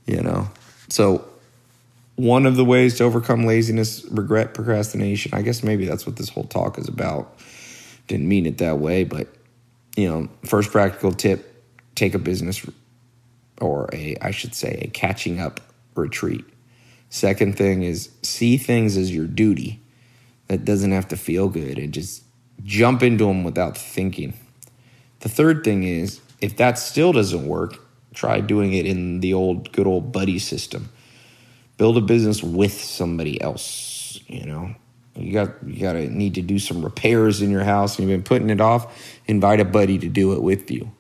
You 0.06 0.22
know? 0.22 0.50
So, 0.89 1.25
one 2.15 2.46
of 2.46 2.56
the 2.56 2.65
ways 2.65 2.98
to 2.98 3.06
overcome 3.06 3.46
laziness, 3.46 4.03
regret, 4.12 4.53
procrastination, 4.53 5.34
I 5.34 5.41
guess 5.41 5.63
maybe 5.63 5.86
that's 5.86 6.06
what 6.06 6.18
this 6.18 6.29
whole 6.29 6.44
talk 6.44 6.77
is 6.77 6.88
about 6.89 7.39
didn't 8.10 8.28
mean 8.28 8.46
it 8.46 8.58
that 8.58 8.80
way, 8.80 9.06
but 9.06 9.28
you 9.96 10.10
know, 10.10 10.28
first 10.44 10.72
practical 10.72 11.13
tip: 11.13 11.63
take 11.96 12.13
a 12.13 12.20
business 12.20 12.66
or 13.62 13.89
a, 13.94 14.18
I 14.22 14.32
should 14.32 14.56
say, 14.56 14.82
a 14.82 14.88
catching 14.89 15.39
up 15.39 15.62
retreat. 15.96 16.44
Second 17.10 17.58
thing 17.58 17.84
is 17.84 18.10
see 18.22 18.58
things 18.58 18.98
as 18.98 19.13
your 19.13 19.28
duty. 19.28 19.82
That 20.48 20.66
doesn't 20.66 20.92
have 20.92 21.08
to 21.10 21.18
feel 21.18 21.48
good 21.48 21.78
and 21.78 21.94
just 21.94 22.24
jump 22.63 23.04
into 23.04 23.25
them 23.25 23.44
without 23.44 23.78
thinking. 23.78 24.34
The 25.20 25.30
third 25.30 25.63
thing 25.63 25.84
is 25.84 26.22
if 26.42 26.58
that 26.58 26.80
still 26.80 27.12
doesn't 27.12 27.46
work, 27.46 27.75
try 28.16 28.39
doing 28.39 28.74
it 28.74 28.88
in 28.88 29.20
the 29.20 29.34
old 29.34 29.72
good 29.72 29.86
old 29.86 30.12
buddy 30.12 30.39
system. 30.39 30.89
Build 31.78 31.98
a 31.98 32.01
business 32.01 32.42
with 32.42 32.74
somebody 32.74 33.39
else, 33.39 34.20
you 34.28 34.46
know. 34.46 34.75
You 35.20 35.34
got 35.34 35.50
you 35.66 35.82
got 35.82 35.94
to 35.94 36.08
need 36.08 36.36
to 36.36 36.42
do 36.42 36.60
some 36.60 36.84
repairs 36.84 37.42
in 37.42 37.52
your 37.52 37.64
house 37.64 37.98
and 37.98 38.08
you've 38.08 38.18
been 38.18 38.24
putting 38.24 38.50
it 38.50 38.62
off, 38.62 39.20
invite 39.28 39.60
a 39.60 39.66
buddy 39.66 39.98
to 40.00 40.08
do 40.08 40.34
it 40.34 40.42
with 40.42 40.72
you. 40.72 40.92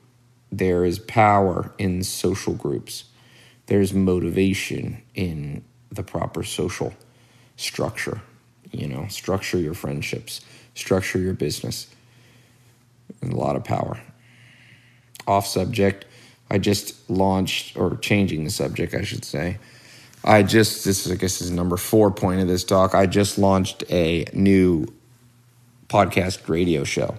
There 0.51 0.83
is 0.83 0.99
power 0.99 1.73
in 1.77 2.03
social 2.03 2.53
groups. 2.53 3.05
There's 3.67 3.93
motivation 3.93 5.03
in 5.13 5.63
the 5.91 6.03
proper 6.03 6.43
social 6.43 6.93
structure. 7.55 8.21
You 8.71 8.87
know, 8.87 9.07
structure 9.07 9.57
your 9.57 9.73
friendships, 9.73 10.41
structure 10.75 11.19
your 11.19 11.33
business. 11.33 11.87
There's 13.19 13.33
a 13.33 13.37
lot 13.37 13.55
of 13.55 13.63
power. 13.63 13.99
Off 15.27 15.45
subject, 15.45 16.05
I 16.49 16.57
just 16.57 17.09
launched, 17.09 17.77
or 17.77 17.95
changing 17.97 18.43
the 18.43 18.49
subject, 18.49 18.93
I 18.93 19.03
should 19.03 19.25
say. 19.25 19.57
I 20.23 20.43
just, 20.43 20.85
this 20.85 21.05
is, 21.05 21.11
I 21.11 21.15
guess, 21.15 21.41
is 21.41 21.51
number 21.51 21.77
four 21.77 22.11
point 22.11 22.41
of 22.41 22.47
this 22.47 22.63
talk. 22.63 22.93
I 22.93 23.05
just 23.05 23.37
launched 23.37 23.83
a 23.89 24.25
new 24.33 24.87
podcast 25.87 26.47
radio 26.49 26.83
show. 26.83 27.17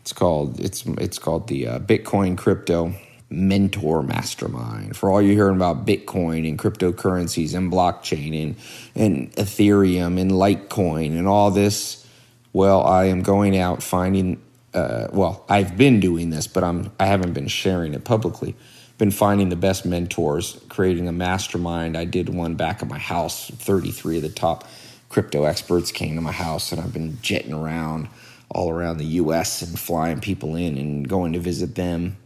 It's 0.00 0.12
called, 0.12 0.60
it's, 0.60 0.86
it's 0.86 1.18
called 1.18 1.48
the 1.48 1.66
uh, 1.66 1.78
Bitcoin 1.80 2.38
Crypto 2.38 2.94
mentor 3.28 4.02
mastermind 4.02 4.96
for 4.96 5.10
all 5.10 5.20
you're 5.20 5.34
hearing 5.34 5.56
about 5.56 5.84
bitcoin 5.84 6.48
and 6.48 6.58
cryptocurrencies 6.58 7.54
and 7.54 7.72
blockchain 7.72 8.40
and, 8.40 8.56
and 8.94 9.32
ethereum 9.32 10.20
and 10.20 10.30
litecoin 10.30 11.08
and 11.08 11.26
all 11.26 11.50
this 11.50 12.06
well 12.52 12.84
i 12.86 13.06
am 13.06 13.22
going 13.22 13.58
out 13.58 13.82
finding 13.82 14.40
uh, 14.74 15.08
well 15.12 15.44
i've 15.48 15.76
been 15.76 15.98
doing 15.98 16.30
this 16.30 16.46
but 16.46 16.62
i'm 16.62 16.92
i 17.00 17.06
haven't 17.06 17.32
been 17.32 17.48
sharing 17.48 17.94
it 17.94 18.04
publicly 18.04 18.54
been 18.98 19.10
finding 19.10 19.48
the 19.48 19.56
best 19.56 19.84
mentors 19.84 20.60
creating 20.68 21.08
a 21.08 21.12
mastermind 21.12 21.96
i 21.96 22.04
did 22.04 22.28
one 22.28 22.54
back 22.54 22.82
at 22.82 22.88
my 22.88 22.98
house 22.98 23.50
33 23.50 24.16
of 24.16 24.22
the 24.22 24.28
top 24.28 24.68
crypto 25.08 25.44
experts 25.44 25.92
came 25.92 26.14
to 26.14 26.20
my 26.20 26.32
house 26.32 26.72
and 26.72 26.80
i've 26.80 26.92
been 26.92 27.18
jetting 27.22 27.52
around 27.52 28.08
all 28.48 28.70
around 28.70 28.98
the 28.98 29.06
us 29.06 29.62
and 29.62 29.78
flying 29.78 30.20
people 30.20 30.56
in 30.56 30.78
and 30.78 31.08
going 31.08 31.32
to 31.32 31.38
visit 31.38 31.74
them 31.74 32.16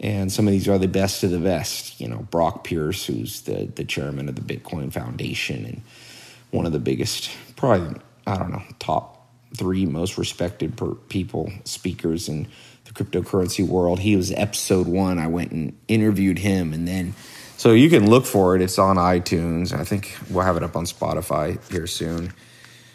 and 0.00 0.30
some 0.30 0.46
of 0.46 0.52
these 0.52 0.68
are 0.68 0.78
the 0.78 0.88
best 0.88 1.22
of 1.24 1.30
the 1.30 1.38
best. 1.38 2.00
You 2.00 2.08
know, 2.08 2.26
Brock 2.30 2.64
Pierce, 2.64 3.06
who's 3.06 3.42
the, 3.42 3.66
the 3.74 3.84
chairman 3.84 4.28
of 4.28 4.34
the 4.34 4.42
Bitcoin 4.42 4.92
Foundation 4.92 5.64
and 5.64 5.82
one 6.50 6.66
of 6.66 6.72
the 6.72 6.78
biggest, 6.78 7.30
probably, 7.56 8.00
I 8.26 8.36
don't 8.36 8.52
know, 8.52 8.62
top 8.78 9.26
three 9.56 9.86
most 9.86 10.18
respected 10.18 10.76
per 10.76 10.94
people, 10.94 11.50
speakers 11.64 12.28
in 12.28 12.46
the 12.86 12.92
cryptocurrency 12.92 13.66
world. 13.66 14.00
He 14.00 14.16
was 14.16 14.32
episode 14.32 14.86
one. 14.86 15.18
I 15.18 15.26
went 15.26 15.52
and 15.52 15.76
interviewed 15.88 16.38
him. 16.38 16.72
And 16.72 16.86
then, 16.86 17.14
so 17.56 17.72
you 17.72 17.90
can 17.90 18.08
look 18.08 18.24
for 18.24 18.56
it. 18.56 18.62
It's 18.62 18.78
on 18.78 18.96
iTunes. 18.96 19.72
I 19.72 19.84
think 19.84 20.16
we'll 20.30 20.44
have 20.44 20.56
it 20.56 20.62
up 20.62 20.76
on 20.76 20.84
Spotify 20.84 21.58
here 21.70 21.86
soon. 21.86 22.32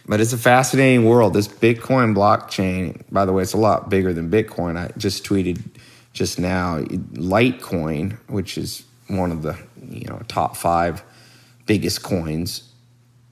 But 0.07 0.19
it's 0.19 0.33
a 0.33 0.37
fascinating 0.37 1.05
world. 1.05 1.33
This 1.33 1.47
Bitcoin 1.47 2.15
blockchain, 2.15 3.03
by 3.11 3.25
the 3.25 3.33
way, 3.33 3.43
it's 3.43 3.53
a 3.53 3.57
lot 3.57 3.89
bigger 3.89 4.13
than 4.13 4.31
Bitcoin. 4.31 4.77
I 4.77 4.91
just 4.97 5.23
tweeted 5.23 5.61
just 6.13 6.39
now. 6.39 6.79
Litecoin, 6.79 8.17
which 8.27 8.57
is 8.57 8.83
one 9.07 9.31
of 9.31 9.43
the 9.43 9.57
you 9.89 10.05
know 10.07 10.21
top 10.27 10.57
five 10.57 11.03
biggest 11.65 12.01
coins, 12.01 12.73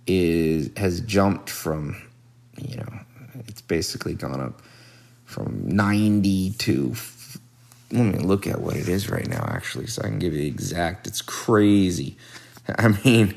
is 0.05 0.69
has 0.77 1.01
jumped 1.01 1.49
from 1.49 1.99
you 2.55 2.77
know 2.77 2.99
it's 3.47 3.61
basically 3.61 4.13
gone 4.13 4.39
up 4.39 4.61
from 5.29 5.61
90 5.65 6.51
to 6.51 6.95
let 7.91 8.05
me 8.05 8.19
look 8.19 8.45
at 8.45 8.61
what 8.61 8.75
it 8.75 8.87
is 8.87 9.09
right 9.09 9.27
now 9.27 9.43
actually 9.47 9.87
so 9.87 10.01
i 10.03 10.07
can 10.07 10.19
give 10.19 10.33
you 10.33 10.39
the 10.39 10.47
exact 10.47 11.07
it's 11.07 11.21
crazy 11.21 12.17
i 12.77 12.87
mean 13.03 13.35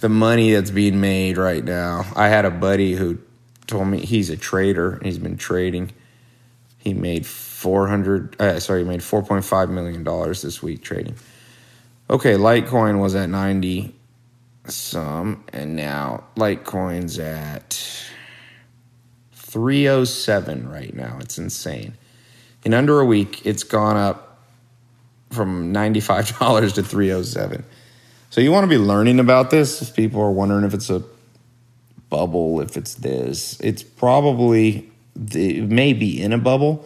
the 0.00 0.08
money 0.08 0.52
that's 0.52 0.70
being 0.70 1.00
made 1.00 1.38
right 1.38 1.64
now 1.64 2.04
i 2.16 2.28
had 2.28 2.44
a 2.44 2.50
buddy 2.50 2.94
who 2.94 3.18
told 3.66 3.86
me 3.88 4.00
he's 4.00 4.30
a 4.30 4.36
trader 4.36 4.94
and 4.94 5.06
he's 5.06 5.18
been 5.18 5.36
trading 5.36 5.92
he 6.84 6.92
made 6.92 7.26
400 7.26 8.40
uh, 8.40 8.60
sorry, 8.60 8.82
he 8.82 8.88
made 8.88 9.00
4.5 9.00 9.70
million 9.70 10.04
dollars 10.04 10.42
this 10.42 10.62
week 10.62 10.82
trading. 10.82 11.16
Okay, 12.10 12.34
Litecoin 12.34 13.00
was 13.00 13.14
at 13.14 13.30
90 13.30 13.94
some 14.66 15.44
and 15.52 15.74
now 15.74 16.24
Litecoin's 16.36 17.18
at 17.18 17.82
307 19.54 20.68
right 20.68 20.92
now. 20.92 21.16
It's 21.20 21.38
insane. 21.38 21.94
In 22.64 22.74
under 22.74 22.98
a 22.98 23.04
week, 23.04 23.46
it's 23.46 23.62
gone 23.62 23.96
up 23.96 24.40
from 25.30 25.72
$95 25.72 26.74
to 26.74 26.82
307. 26.82 27.64
So 28.30 28.40
you 28.40 28.50
want 28.50 28.64
to 28.64 28.68
be 28.68 28.78
learning 28.78 29.20
about 29.20 29.50
this 29.50 29.80
if 29.80 29.94
people 29.94 30.20
are 30.20 30.32
wondering 30.32 30.64
if 30.64 30.74
it's 30.74 30.90
a 30.90 31.04
bubble, 32.10 32.60
if 32.60 32.76
it's 32.76 32.94
this. 32.94 33.60
It's 33.60 33.84
probably 33.84 34.90
it 35.14 35.70
may 35.70 35.92
be 35.92 36.20
in 36.20 36.32
a 36.32 36.38
bubble, 36.38 36.84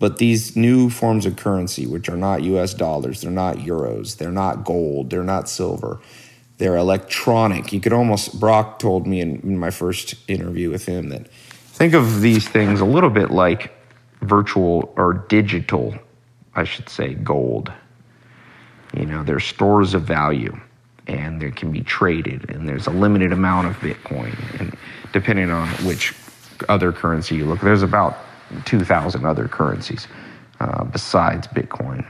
but 0.00 0.18
these 0.18 0.56
new 0.56 0.90
forms 0.90 1.26
of 1.26 1.36
currency, 1.36 1.86
which 1.86 2.08
are 2.08 2.16
not 2.16 2.42
US 2.42 2.74
dollars, 2.74 3.20
they're 3.20 3.30
not 3.30 3.58
euros, 3.58 4.16
they're 4.16 4.32
not 4.32 4.64
gold, 4.64 5.10
they're 5.10 5.22
not 5.22 5.48
silver, 5.48 6.00
they're 6.58 6.76
electronic. 6.76 7.72
You 7.72 7.78
could 7.78 7.92
almost, 7.92 8.40
Brock 8.40 8.80
told 8.80 9.06
me 9.06 9.20
in, 9.20 9.36
in 9.42 9.58
my 9.58 9.70
first 9.70 10.16
interview 10.26 10.70
with 10.70 10.86
him 10.86 11.10
that 11.10 11.28
think 11.80 11.94
of 11.94 12.20
these 12.20 12.46
things 12.46 12.82
a 12.82 12.84
little 12.84 13.08
bit 13.08 13.30
like 13.30 13.72
virtual 14.20 14.92
or 14.98 15.14
digital, 15.14 15.94
I 16.54 16.64
should 16.64 16.90
say, 16.90 17.14
gold. 17.14 17.72
You 18.92 19.06
know, 19.06 19.24
they're 19.24 19.40
stores 19.40 19.94
of 19.94 20.02
value 20.02 20.54
and 21.06 21.40
they 21.40 21.50
can 21.50 21.72
be 21.72 21.80
traded, 21.80 22.50
and 22.50 22.68
there's 22.68 22.86
a 22.86 22.90
limited 22.90 23.32
amount 23.32 23.66
of 23.66 23.76
Bitcoin. 23.76 24.36
And 24.60 24.76
depending 25.14 25.50
on 25.50 25.68
which 25.86 26.12
other 26.68 26.92
currency 26.92 27.36
you 27.36 27.46
look, 27.46 27.62
there's 27.62 27.82
about 27.82 28.18
2,000 28.66 29.24
other 29.24 29.48
currencies 29.48 30.06
uh, 30.60 30.84
besides 30.84 31.46
Bitcoin. 31.46 32.06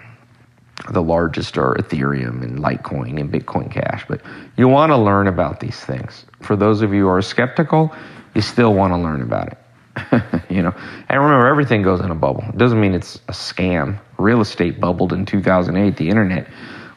The 0.91 1.03
largest 1.03 1.57
are 1.57 1.77
Ethereum 1.77 2.43
and 2.43 2.59
Litecoin 2.59 3.21
and 3.21 3.31
Bitcoin 3.31 3.71
Cash. 3.71 4.05
But 4.09 4.21
you 4.57 4.67
want 4.67 4.91
to 4.91 4.97
learn 4.97 5.29
about 5.29 5.61
these 5.61 5.79
things. 5.79 6.27
For 6.41 6.57
those 6.57 6.83
of 6.83 6.93
you 6.93 7.03
who 7.03 7.09
are 7.09 7.23
skeptical, 7.23 7.95
you 8.35 8.43
still 8.43 8.75
want 8.75 8.93
to 8.93 8.97
learn 8.97 9.23
about 9.23 9.49
it. 9.49 9.60
you 10.49 10.62
know, 10.62 10.75
and 11.09 11.20
remember, 11.20 11.47
everything 11.47 11.82
goes 11.82 12.00
in 12.00 12.11
a 12.11 12.14
bubble. 12.14 12.44
It 12.49 12.59
doesn't 12.59 12.80
mean 12.80 12.94
it's 12.94 13.16
a 13.28 13.32
scam. 13.32 13.99
Real 14.18 14.40
estate 14.40 14.80
bubbled 14.80 15.12
in 15.12 15.26
2008. 15.26 15.97
The 15.97 16.09
internet 16.09 16.47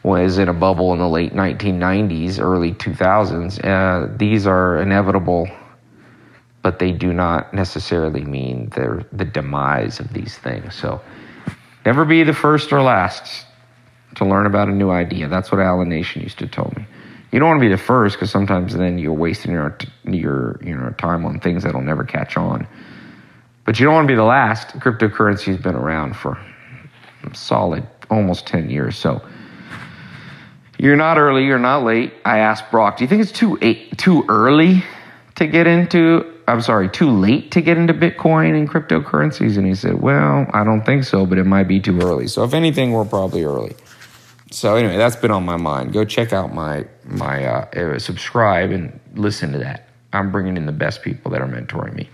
was 0.02 0.38
in 0.38 0.48
a 0.48 0.54
bubble 0.54 0.92
in 0.92 0.98
the 0.98 1.08
late 1.08 1.32
1990s, 1.32 2.38
early 2.38 2.72
2000s. 2.72 3.64
Uh, 3.64 4.16
these 4.16 4.46
are 4.46 4.78
inevitable 4.78 5.48
but 6.64 6.78
they 6.78 6.92
do 6.92 7.12
not 7.12 7.52
necessarily 7.52 8.24
mean 8.24 8.70
they're 8.74 9.04
the 9.12 9.26
demise 9.26 10.00
of 10.00 10.14
these 10.14 10.38
things. 10.38 10.74
So 10.74 10.98
never 11.84 12.06
be 12.06 12.24
the 12.24 12.32
first 12.32 12.72
or 12.72 12.80
last 12.80 13.44
to 14.14 14.24
learn 14.24 14.46
about 14.46 14.68
a 14.68 14.72
new 14.72 14.90
idea. 14.90 15.28
That's 15.28 15.52
what 15.52 15.60
Allan 15.60 15.90
Nation 15.90 16.22
used 16.22 16.38
to 16.38 16.46
tell 16.48 16.72
me. 16.74 16.86
You 17.30 17.38
don't 17.38 17.48
want 17.48 17.58
to 17.58 17.68
be 17.68 17.70
the 17.70 17.76
first 17.76 18.16
because 18.16 18.30
sometimes 18.30 18.74
then 18.74 18.96
you're 18.96 19.12
wasting 19.12 19.52
your 19.52 19.76
your 20.04 20.58
you 20.64 20.74
know 20.74 20.88
time 20.96 21.26
on 21.26 21.38
things 21.38 21.64
that'll 21.64 21.82
never 21.82 22.02
catch 22.02 22.38
on. 22.38 22.66
But 23.64 23.80
you 23.80 23.86
don't 23.86 23.94
want 23.94 24.06
to 24.06 24.12
be 24.12 24.16
the 24.16 24.22
last. 24.22 24.68
Cryptocurrency 24.78 25.46
has 25.46 25.56
been 25.56 25.74
around 25.74 26.16
for 26.16 26.38
solid 27.32 27.86
almost 28.10 28.46
10 28.46 28.70
years. 28.70 28.96
So 28.98 29.22
you're 30.78 30.96
not 30.96 31.18
early, 31.18 31.44
you're 31.44 31.58
not 31.58 31.84
late. 31.84 32.12
I 32.24 32.38
asked 32.38 32.70
Brock, 32.70 32.98
do 32.98 33.04
you 33.04 33.08
think 33.08 33.22
it's 33.22 33.32
too 33.32 33.56
too 33.96 34.24
early 34.28 34.84
to 35.36 35.46
get 35.46 35.66
into 35.66 36.30
I'm 36.46 36.60
sorry, 36.60 36.90
too 36.90 37.10
late 37.10 37.52
to 37.52 37.62
get 37.62 37.78
into 37.78 37.94
Bitcoin 37.94 38.54
and 38.54 38.68
cryptocurrencies? 38.68 39.56
And 39.56 39.66
he 39.66 39.74
said, 39.74 40.00
Well, 40.00 40.46
I 40.52 40.62
don't 40.62 40.84
think 40.84 41.04
so, 41.04 41.24
but 41.24 41.38
it 41.38 41.44
might 41.44 41.64
be 41.64 41.80
too 41.80 41.98
early. 42.00 42.28
So 42.28 42.44
if 42.44 42.52
anything, 42.52 42.92
we're 42.92 43.04
probably 43.06 43.44
early. 43.44 43.74
So 44.50 44.76
anyway, 44.76 44.96
that's 44.96 45.16
been 45.16 45.30
on 45.30 45.44
my 45.44 45.56
mind. 45.56 45.92
Go 45.92 46.04
check 46.04 46.32
out 46.32 46.54
my 46.54 46.86
my 47.04 47.44
uh, 47.44 47.98
subscribe 47.98 48.70
and 48.70 49.00
listen 49.14 49.52
to 49.52 49.58
that. 49.58 49.88
I'm 50.12 50.30
bringing 50.30 50.56
in 50.56 50.66
the 50.66 50.72
best 50.72 51.02
people 51.02 51.30
that 51.32 51.40
are 51.40 51.48
mentoring 51.48 51.94
me, 51.94 52.08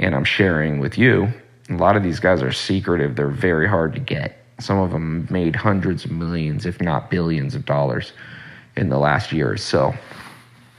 and 0.00 0.14
I'm 0.14 0.24
sharing 0.24 0.80
with 0.80 0.98
you. 0.98 1.28
A 1.68 1.74
lot 1.74 1.94
of 1.94 2.02
these 2.02 2.18
guys 2.18 2.42
are 2.42 2.50
secretive. 2.50 3.14
They're 3.14 3.28
very 3.28 3.68
hard 3.68 3.92
to 3.94 4.00
get. 4.00 4.44
Some 4.58 4.78
of 4.78 4.90
them 4.90 5.28
made 5.30 5.54
hundreds 5.54 6.04
of 6.04 6.10
millions, 6.10 6.66
if 6.66 6.80
not 6.80 7.10
billions, 7.10 7.54
of 7.54 7.64
dollars 7.64 8.12
in 8.76 8.88
the 8.88 8.98
last 8.98 9.30
year 9.30 9.52
or 9.52 9.56
so. 9.56 9.94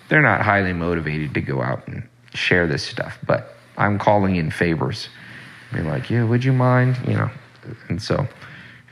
They're 0.10 0.22
not 0.22 0.42
highly 0.42 0.74
motivated 0.74 1.34
to 1.36 1.42
go 1.42 1.62
out 1.62 1.88
and 1.88 2.04
share 2.34 2.68
this 2.68 2.84
stuff, 2.84 3.18
but 3.26 3.56
I'm 3.78 3.98
calling 3.98 4.36
in 4.36 4.52
favors. 4.52 5.08
Be 5.72 5.82
like, 5.82 6.10
yeah, 6.10 6.26
would 6.26 6.44
you 6.44 6.52
mind? 6.52 6.98
You 7.08 7.14
know, 7.14 7.30
and 7.88 8.02
so 8.02 8.28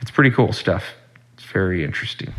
it's 0.00 0.10
pretty 0.10 0.30
cool 0.30 0.52
stuff. 0.52 0.84
It's 1.34 1.44
very 1.44 1.84
interesting. 1.84 2.32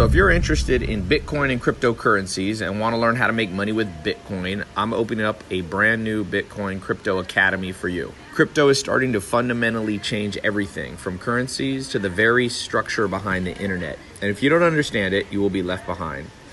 So 0.00 0.06
if 0.06 0.14
you're 0.14 0.30
interested 0.30 0.82
in 0.82 1.02
Bitcoin 1.02 1.52
and 1.52 1.60
cryptocurrencies 1.60 2.66
and 2.66 2.80
want 2.80 2.94
to 2.94 2.96
learn 2.98 3.16
how 3.16 3.26
to 3.26 3.34
make 3.34 3.50
money 3.50 3.72
with 3.72 3.86
Bitcoin, 4.02 4.64
I'm 4.74 4.94
opening 4.94 5.26
up 5.26 5.44
a 5.50 5.60
brand 5.60 6.02
new 6.04 6.24
Bitcoin 6.24 6.80
Crypto 6.80 7.18
Academy 7.18 7.70
for 7.72 7.88
you. 7.88 8.14
Crypto 8.32 8.70
is 8.70 8.80
starting 8.80 9.12
to 9.12 9.20
fundamentally 9.20 9.98
change 9.98 10.38
everything 10.38 10.96
from 10.96 11.18
currencies 11.18 11.90
to 11.90 11.98
the 11.98 12.08
very 12.08 12.48
structure 12.48 13.08
behind 13.08 13.46
the 13.46 13.54
internet. 13.58 13.98
And 14.22 14.30
if 14.30 14.42
you 14.42 14.48
don't 14.48 14.62
understand 14.62 15.12
it, 15.12 15.26
you 15.30 15.38
will 15.38 15.50
be 15.50 15.62
left 15.62 15.84
behind. 15.84 16.30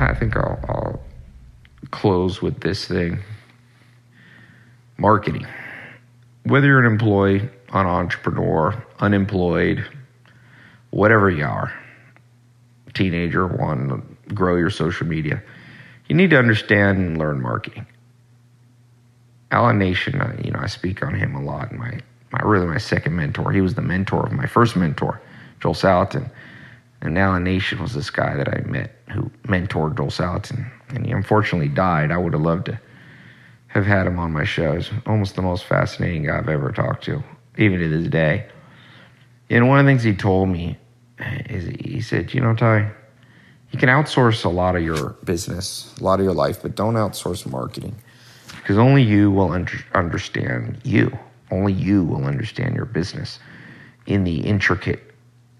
I 0.00 0.14
think 0.14 0.36
I'll, 0.36 0.58
I'll 0.68 1.02
close 1.90 2.40
with 2.40 2.60
this 2.60 2.86
thing 2.86 3.22
marketing. 4.98 5.46
Whether 6.44 6.68
you're 6.68 6.80
an 6.80 6.90
employee, 6.90 7.48
an 7.72 7.86
entrepreneur, 7.86 8.84
unemployed, 8.98 9.86
whatever 10.90 11.30
you 11.30 11.44
are, 11.44 11.72
teenager, 12.94 13.46
want 13.46 13.88
to 13.88 14.34
grow 14.34 14.56
your 14.56 14.70
social 14.70 15.06
media, 15.06 15.42
you 16.08 16.16
need 16.16 16.30
to 16.30 16.38
understand 16.38 16.98
and 16.98 17.18
learn 17.18 17.40
marketing. 17.40 17.86
Allan 19.50 19.78
Nation, 19.78 20.14
you 20.44 20.50
know, 20.50 20.60
I 20.60 20.66
speak 20.66 21.02
on 21.02 21.14
him 21.14 21.34
a 21.34 21.42
lot. 21.42 21.72
My, 21.72 22.00
my 22.32 22.40
really 22.42 22.66
my 22.66 22.78
second 22.78 23.16
mentor. 23.16 23.52
He 23.52 23.60
was 23.60 23.74
the 23.74 23.82
mentor 23.82 24.26
of 24.26 24.32
my 24.32 24.46
first 24.46 24.76
mentor, 24.76 25.20
Joel 25.60 25.74
Salatin. 25.74 26.30
And 27.02 27.18
Allan 27.18 27.44
Nation 27.44 27.80
was 27.80 27.94
this 27.94 28.10
guy 28.10 28.36
that 28.36 28.48
I 28.48 28.60
met 28.68 28.94
who 29.10 29.30
mentored 29.46 29.96
Joel 29.96 30.08
Salatin. 30.08 30.70
And 30.90 31.06
he 31.06 31.12
unfortunately 31.12 31.68
died. 31.68 32.10
I 32.10 32.18
would 32.18 32.34
have 32.34 32.42
loved 32.42 32.66
to 32.66 32.80
have 33.68 33.86
had 33.86 34.06
him 34.06 34.18
on 34.18 34.32
my 34.32 34.44
shows. 34.44 34.90
Almost 35.06 35.36
the 35.36 35.42
most 35.42 35.64
fascinating 35.64 36.24
guy 36.24 36.38
I've 36.38 36.48
ever 36.48 36.72
talked 36.72 37.04
to, 37.04 37.22
even 37.56 37.78
to 37.78 37.88
this 37.88 38.08
day. 38.08 38.46
And 39.48 39.68
one 39.68 39.78
of 39.78 39.86
the 39.86 39.90
things 39.90 40.02
he 40.02 40.14
told 40.14 40.48
me 40.48 40.78
is 41.46 41.68
he 41.80 42.00
said, 42.00 42.34
you 42.34 42.40
know, 42.40 42.54
Tai, 42.54 42.90
you 43.70 43.78
can 43.78 43.88
outsource 43.88 44.44
a 44.44 44.48
lot 44.48 44.76
of 44.76 44.82
your 44.82 45.10
business, 45.24 45.94
a 46.00 46.04
lot 46.04 46.18
of 46.18 46.24
your 46.24 46.34
life, 46.34 46.62
but 46.62 46.74
don't 46.74 46.94
outsource 46.94 47.50
marketing 47.50 47.94
because 48.56 48.78
only 48.78 49.02
you 49.02 49.30
will 49.30 49.52
under- 49.52 49.84
understand 49.94 50.80
you. 50.84 51.16
Only 51.50 51.72
you 51.72 52.04
will 52.04 52.24
understand 52.24 52.76
your 52.76 52.84
business 52.84 53.38
in 54.06 54.24
the 54.24 54.40
intricate 54.40 55.14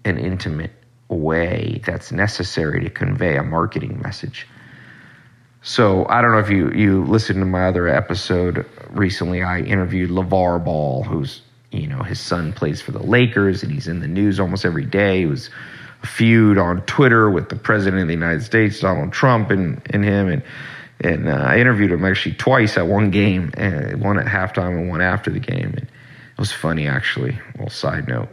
and 0.05 0.19
intimate 0.19 0.71
way 1.15 1.81
that's 1.85 2.11
necessary 2.11 2.81
to 2.81 2.89
convey 2.89 3.37
a 3.37 3.43
marketing 3.43 4.01
message. 4.01 4.47
So 5.61 6.07
I 6.09 6.21
don't 6.21 6.31
know 6.31 6.39
if 6.39 6.49
you 6.49 6.71
you 6.71 7.03
listened 7.05 7.39
to 7.39 7.45
my 7.45 7.67
other 7.67 7.87
episode 7.87 8.65
recently. 8.89 9.43
I 9.43 9.59
interviewed 9.59 10.09
LeVar 10.09 10.63
Ball, 10.63 11.03
who's 11.03 11.41
you 11.71 11.87
know 11.87 12.01
his 12.01 12.19
son 12.19 12.51
plays 12.53 12.81
for 12.81 12.91
the 12.91 13.03
Lakers 13.03 13.61
and 13.61 13.71
he's 13.71 13.87
in 13.87 13.99
the 13.99 14.07
news 14.07 14.39
almost 14.39 14.65
every 14.65 14.85
day. 14.85 15.19
He 15.19 15.25
was 15.27 15.49
a 16.01 16.07
feud 16.07 16.57
on 16.57 16.81
Twitter 16.83 17.29
with 17.29 17.49
the 17.49 17.55
president 17.55 18.01
of 18.01 18.07
the 18.07 18.13
United 18.15 18.41
States, 18.43 18.79
Donald 18.79 19.13
Trump, 19.13 19.51
and 19.51 19.81
and 19.89 20.03
him 20.03 20.27
and. 20.29 20.43
And 21.03 21.29
uh, 21.29 21.31
I 21.31 21.57
interviewed 21.57 21.91
him 21.91 22.05
actually 22.05 22.35
twice 22.35 22.77
at 22.77 22.85
one 22.85 23.09
game, 23.09 23.49
and 23.55 23.99
one 24.03 24.19
at 24.19 24.27
halftime 24.27 24.77
and 24.77 24.87
one 24.87 25.01
after 25.01 25.31
the 25.31 25.39
game. 25.39 25.73
And 25.75 25.81
it 25.81 26.37
was 26.37 26.51
funny, 26.51 26.87
actually. 26.87 27.39
Well, 27.57 27.69
side 27.69 28.07
note, 28.07 28.29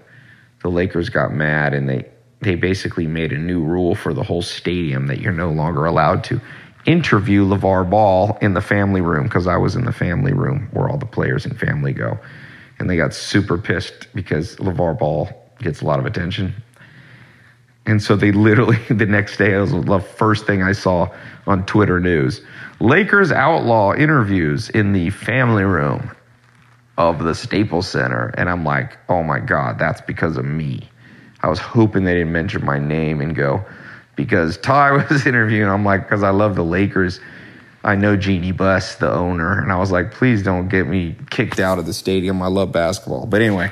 the 0.60 0.68
Lakers 0.68 1.08
got 1.08 1.32
mad 1.32 1.72
and 1.72 1.88
they 1.88 2.04
they 2.40 2.54
basically 2.54 3.06
made 3.06 3.32
a 3.32 3.38
new 3.38 3.62
rule 3.62 3.94
for 3.94 4.14
the 4.14 4.22
whole 4.22 4.42
stadium 4.42 5.06
that 5.08 5.20
you're 5.20 5.32
no 5.32 5.50
longer 5.50 5.86
allowed 5.86 6.22
to 6.24 6.40
interview 6.86 7.44
LeVar 7.44 7.90
Ball 7.90 8.38
in 8.40 8.54
the 8.54 8.60
family 8.60 9.00
room 9.00 9.24
because 9.24 9.46
I 9.46 9.56
was 9.56 9.76
in 9.76 9.84
the 9.84 9.92
family 9.92 10.32
room 10.32 10.68
where 10.72 10.88
all 10.88 10.96
the 10.96 11.06
players 11.06 11.44
and 11.44 11.58
family 11.58 11.92
go. 11.92 12.18
And 12.78 12.88
they 12.88 12.96
got 12.96 13.12
super 13.12 13.58
pissed 13.58 14.06
because 14.14 14.56
LeVar 14.56 14.98
Ball 14.98 15.28
gets 15.58 15.82
a 15.82 15.84
lot 15.84 15.98
of 15.98 16.06
attention. 16.06 16.54
And 17.86 18.02
so 18.02 18.16
they 18.16 18.32
literally, 18.32 18.78
the 18.90 19.06
next 19.06 19.36
day, 19.38 19.54
it 19.54 19.60
was 19.60 19.72
the 19.72 19.98
first 20.00 20.46
thing 20.46 20.62
I 20.62 20.72
saw 20.72 21.08
on 21.46 21.66
Twitter 21.66 21.98
news. 21.98 22.42
Lakers 22.80 23.32
outlaw 23.32 23.94
interviews 23.94 24.70
in 24.70 24.92
the 24.92 25.10
family 25.10 25.64
room 25.64 26.10
of 26.96 27.22
the 27.22 27.34
Staples 27.34 27.88
Center. 27.88 28.32
And 28.36 28.48
I'm 28.48 28.64
like, 28.64 28.96
oh 29.08 29.22
my 29.22 29.40
God, 29.40 29.78
that's 29.78 30.00
because 30.00 30.36
of 30.36 30.44
me. 30.44 30.88
I 31.42 31.48
was 31.48 31.58
hoping 31.58 32.04
they 32.04 32.14
didn't 32.14 32.32
mention 32.32 32.64
my 32.64 32.78
name 32.78 33.20
and 33.20 33.34
go 33.34 33.64
because 34.16 34.58
Tai 34.58 34.92
was 35.10 35.26
interviewing. 35.26 35.68
I'm 35.68 35.84
like, 35.84 36.02
because 36.02 36.22
I 36.22 36.30
love 36.30 36.56
the 36.56 36.64
Lakers. 36.64 37.20
I 37.84 37.94
know 37.94 38.16
Jeanie 38.16 38.52
Buss, 38.52 38.96
the 38.96 39.10
owner, 39.10 39.60
and 39.60 39.70
I 39.72 39.78
was 39.78 39.92
like, 39.92 40.10
please 40.10 40.42
don't 40.42 40.68
get 40.68 40.88
me 40.88 41.16
kicked 41.30 41.60
out 41.60 41.78
of 41.78 41.86
the 41.86 41.94
stadium. 41.94 42.42
I 42.42 42.48
love 42.48 42.72
basketball. 42.72 43.26
But 43.26 43.40
anyway, 43.40 43.70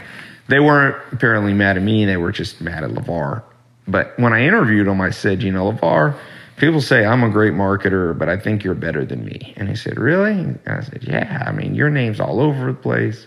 they 0.49 0.61
weren't 0.61 0.97
apparently 1.13 1.53
mad 1.53 1.77
at 1.77 1.83
me. 1.83 2.05
They 2.05 2.17
were 2.17 2.33
just 2.33 2.61
mad 2.61 2.85
at 2.85 2.91
LeVar. 2.91 3.43
But 3.89 4.19
when 4.19 4.33
I 4.33 4.45
interviewed 4.45 4.87
him, 4.87 5.01
I 5.01 5.11
said, 5.11 5.43
you 5.43 5.51
know, 5.51 5.73
LeVar, 5.73 6.17
people 6.57 6.81
say 6.81 7.05
I'm 7.05 7.25
a 7.25 7.31
great 7.31 7.53
marketer, 7.53 8.17
but 8.17 8.29
I 8.29 8.37
think 8.37 8.63
you're 8.63 8.75
better 8.75 9.05
than 9.05 9.25
me. 9.25 9.55
And 9.57 9.69
he 9.69 9.75
said, 9.75 9.99
really? 9.99 10.33
And 10.33 10.61
I 10.67 10.81
said, 10.83 11.03
yeah. 11.03 11.45
I 11.45 11.51
mean, 11.51 11.75
your 11.75 11.91
name's 11.91 12.21
all 12.21 12.41
over 12.41 12.67
the 12.67 12.79
place 12.79 13.27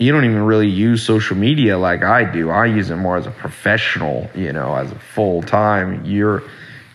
you 0.00 0.10
don't 0.12 0.24
even 0.24 0.44
really 0.44 0.66
use 0.68 1.02
social 1.02 1.36
media 1.36 1.76
like 1.76 2.02
I 2.02 2.24
do. 2.24 2.48
I 2.48 2.64
use 2.64 2.90
it 2.90 2.96
more 2.96 3.18
as 3.18 3.26
a 3.26 3.30
professional, 3.30 4.30
you 4.34 4.50
know, 4.50 4.74
as 4.74 4.90
a 4.90 4.98
full 4.98 5.42
time. 5.42 6.02
You're, 6.06 6.42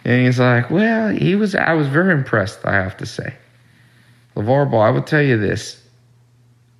and 0.03 0.25
he's 0.25 0.39
like, 0.39 0.71
well, 0.71 1.09
he 1.09 1.35
was. 1.35 1.53
I 1.53 1.73
was 1.73 1.87
very 1.87 2.13
impressed. 2.13 2.65
I 2.65 2.73
have 2.73 2.97
to 2.97 3.05
say, 3.05 3.35
LeVar 4.35 4.71
Ball. 4.71 4.81
I 4.81 4.89
will 4.89 5.03
tell 5.03 5.21
you 5.21 5.37
this: 5.37 5.79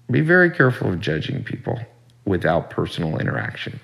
be 0.09 0.21
very 0.21 0.49
careful 0.49 0.93
of 0.93 0.99
judging 0.99 1.43
people 1.43 1.79
without 2.25 2.71
personal 2.71 3.19
interaction. 3.19 3.79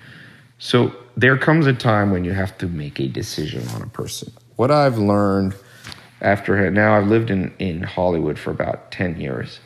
So 0.58 0.92
there 1.16 1.38
comes 1.38 1.68
a 1.68 1.72
time 1.72 2.10
when 2.10 2.24
you 2.24 2.32
have 2.32 2.58
to 2.58 2.66
make 2.66 2.98
a 2.98 3.06
decision 3.06 3.66
on 3.68 3.82
a 3.82 3.88
person. 3.88 4.32
What 4.56 4.72
I've 4.72 4.98
learned 4.98 5.54
after 6.20 6.68
now, 6.72 6.98
I've 6.98 7.06
lived 7.06 7.30
in 7.30 7.54
in 7.60 7.84
Hollywood 7.84 8.36
for 8.36 8.50
about 8.50 8.90
ten 8.90 9.20
years 9.20 9.60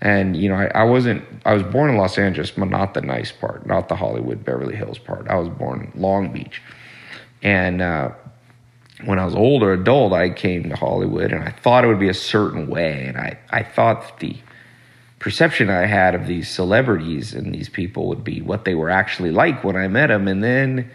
and, 0.00 0.36
you 0.36 0.48
know, 0.48 0.54
I, 0.54 0.66
I, 0.66 0.84
wasn't, 0.84 1.24
I 1.44 1.54
was 1.54 1.62
born 1.64 1.90
in 1.90 1.96
Los 1.96 2.18
Angeles, 2.18 2.52
but 2.52 2.68
not 2.68 2.94
the 2.94 3.00
nice 3.00 3.32
part, 3.32 3.66
not 3.66 3.88
the 3.88 3.96
Hollywood, 3.96 4.44
Beverly 4.44 4.76
Hills 4.76 4.98
part. 4.98 5.26
I 5.28 5.36
was 5.36 5.48
born 5.48 5.90
in 5.92 6.00
Long 6.00 6.32
Beach. 6.32 6.62
And 7.42 7.82
uh, 7.82 8.10
when 9.04 9.18
I 9.18 9.24
was 9.24 9.34
older, 9.34 9.72
adult, 9.72 10.12
I 10.12 10.30
came 10.30 10.68
to 10.68 10.76
Hollywood 10.76 11.32
and 11.32 11.42
I 11.42 11.50
thought 11.50 11.84
it 11.84 11.88
would 11.88 11.98
be 11.98 12.08
a 12.08 12.14
certain 12.14 12.68
way. 12.68 13.06
And 13.06 13.16
I, 13.16 13.38
I 13.50 13.64
thought 13.64 14.20
the 14.20 14.36
perception 15.18 15.68
I 15.68 15.86
had 15.86 16.14
of 16.14 16.28
these 16.28 16.48
celebrities 16.48 17.34
and 17.34 17.52
these 17.52 17.68
people 17.68 18.06
would 18.08 18.22
be 18.22 18.40
what 18.40 18.64
they 18.64 18.76
were 18.76 18.90
actually 18.90 19.32
like 19.32 19.64
when 19.64 19.74
I 19.74 19.88
met 19.88 20.08
them. 20.08 20.28
And 20.28 20.44
then 20.44 20.90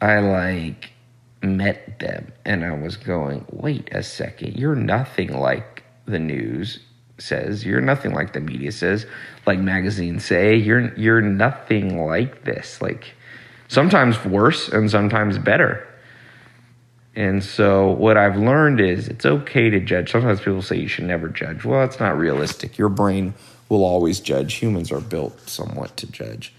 I 0.00 0.18
like 0.18 0.90
met 1.40 2.00
them 2.00 2.32
and 2.44 2.64
I 2.64 2.72
was 2.72 2.96
going, 2.96 3.44
wait 3.50 3.90
a 3.92 4.02
second, 4.02 4.56
you're 4.56 4.74
nothing 4.74 5.38
like 5.38 5.84
the 6.06 6.18
news 6.18 6.80
says. 7.18 7.64
You're 7.64 7.80
nothing 7.80 8.12
like 8.12 8.32
the 8.32 8.40
media 8.40 8.72
says, 8.72 9.06
like 9.46 9.58
magazines 9.58 10.24
say. 10.24 10.56
You're 10.56 10.94
you're 10.94 11.20
nothing 11.20 12.04
like 12.04 12.44
this. 12.44 12.80
Like 12.82 13.14
sometimes 13.68 14.24
worse 14.24 14.68
and 14.68 14.90
sometimes 14.90 15.38
better. 15.38 15.86
And 17.16 17.44
so 17.44 17.92
what 17.92 18.16
I've 18.16 18.36
learned 18.36 18.80
is 18.80 19.06
it's 19.08 19.24
okay 19.24 19.70
to 19.70 19.78
judge. 19.78 20.10
Sometimes 20.10 20.40
people 20.40 20.62
say 20.62 20.76
you 20.76 20.88
should 20.88 21.04
never 21.04 21.28
judge. 21.28 21.64
Well, 21.64 21.80
that's 21.80 22.00
not 22.00 22.18
realistic. 22.18 22.76
Your 22.76 22.88
brain 22.88 23.34
will 23.68 23.84
always 23.84 24.18
judge. 24.18 24.54
Humans 24.54 24.90
are 24.90 25.00
built 25.00 25.48
somewhat 25.48 25.96
to 25.98 26.10
judge, 26.10 26.52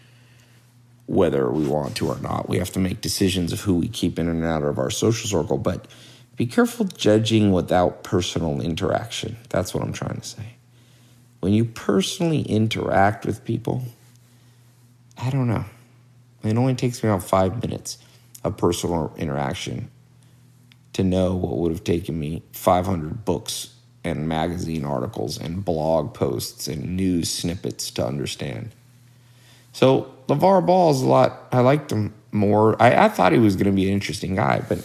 whether 1.07 1.51
we 1.51 1.67
want 1.67 1.97
to 1.97 2.07
or 2.07 2.19
not. 2.19 2.47
We 2.47 2.57
have 2.57 2.71
to 2.71 2.79
make 2.79 3.01
decisions 3.01 3.51
of 3.51 3.61
who 3.61 3.75
we 3.75 3.89
keep 3.89 4.17
in 4.17 4.29
and 4.29 4.45
out 4.45 4.63
of 4.63 4.79
our 4.79 4.89
social 4.89 5.27
circle, 5.27 5.57
but 5.57 5.87
be 6.35 6.45
careful 6.45 6.85
judging 6.85 7.51
without 7.51 8.03
personal 8.03 8.59
interaction. 8.61 9.37
That's 9.49 9.73
what 9.73 9.83
I'm 9.83 9.93
trying 9.93 10.19
to 10.19 10.27
say. 10.27 10.55
When 11.39 11.53
you 11.53 11.65
personally 11.65 12.41
interact 12.41 13.25
with 13.25 13.45
people, 13.45 13.83
I 15.17 15.29
don't 15.29 15.47
know. 15.47 15.65
It 16.43 16.57
only 16.57 16.75
takes 16.75 17.03
me 17.03 17.09
about 17.09 17.23
five 17.23 17.61
minutes 17.61 17.97
of 18.43 18.57
personal 18.57 19.13
interaction 19.17 19.89
to 20.93 21.03
know 21.03 21.35
what 21.35 21.57
would 21.57 21.71
have 21.71 21.83
taken 21.83 22.19
me 22.19 22.43
500 22.51 23.25
books 23.25 23.73
and 24.03 24.29
magazine 24.29 24.85
articles 24.85 25.37
and 25.37 25.65
blog 25.65 26.13
posts 26.13 26.67
and 26.67 26.95
news 26.95 27.29
snippets 27.29 27.89
to 27.91 28.05
understand. 28.05 28.71
So 29.73 30.13
LeVar 30.27 30.65
Ball 30.65 30.91
is 30.91 31.01
a 31.01 31.07
lot. 31.07 31.47
I 31.51 31.59
liked 31.59 31.91
him 31.91 32.13
more. 32.31 32.81
I, 32.81 33.05
I 33.05 33.09
thought 33.09 33.31
he 33.31 33.39
was 33.39 33.55
going 33.55 33.65
to 33.65 33.71
be 33.71 33.87
an 33.87 33.93
interesting 33.93 34.35
guy, 34.35 34.63
but 34.69 34.79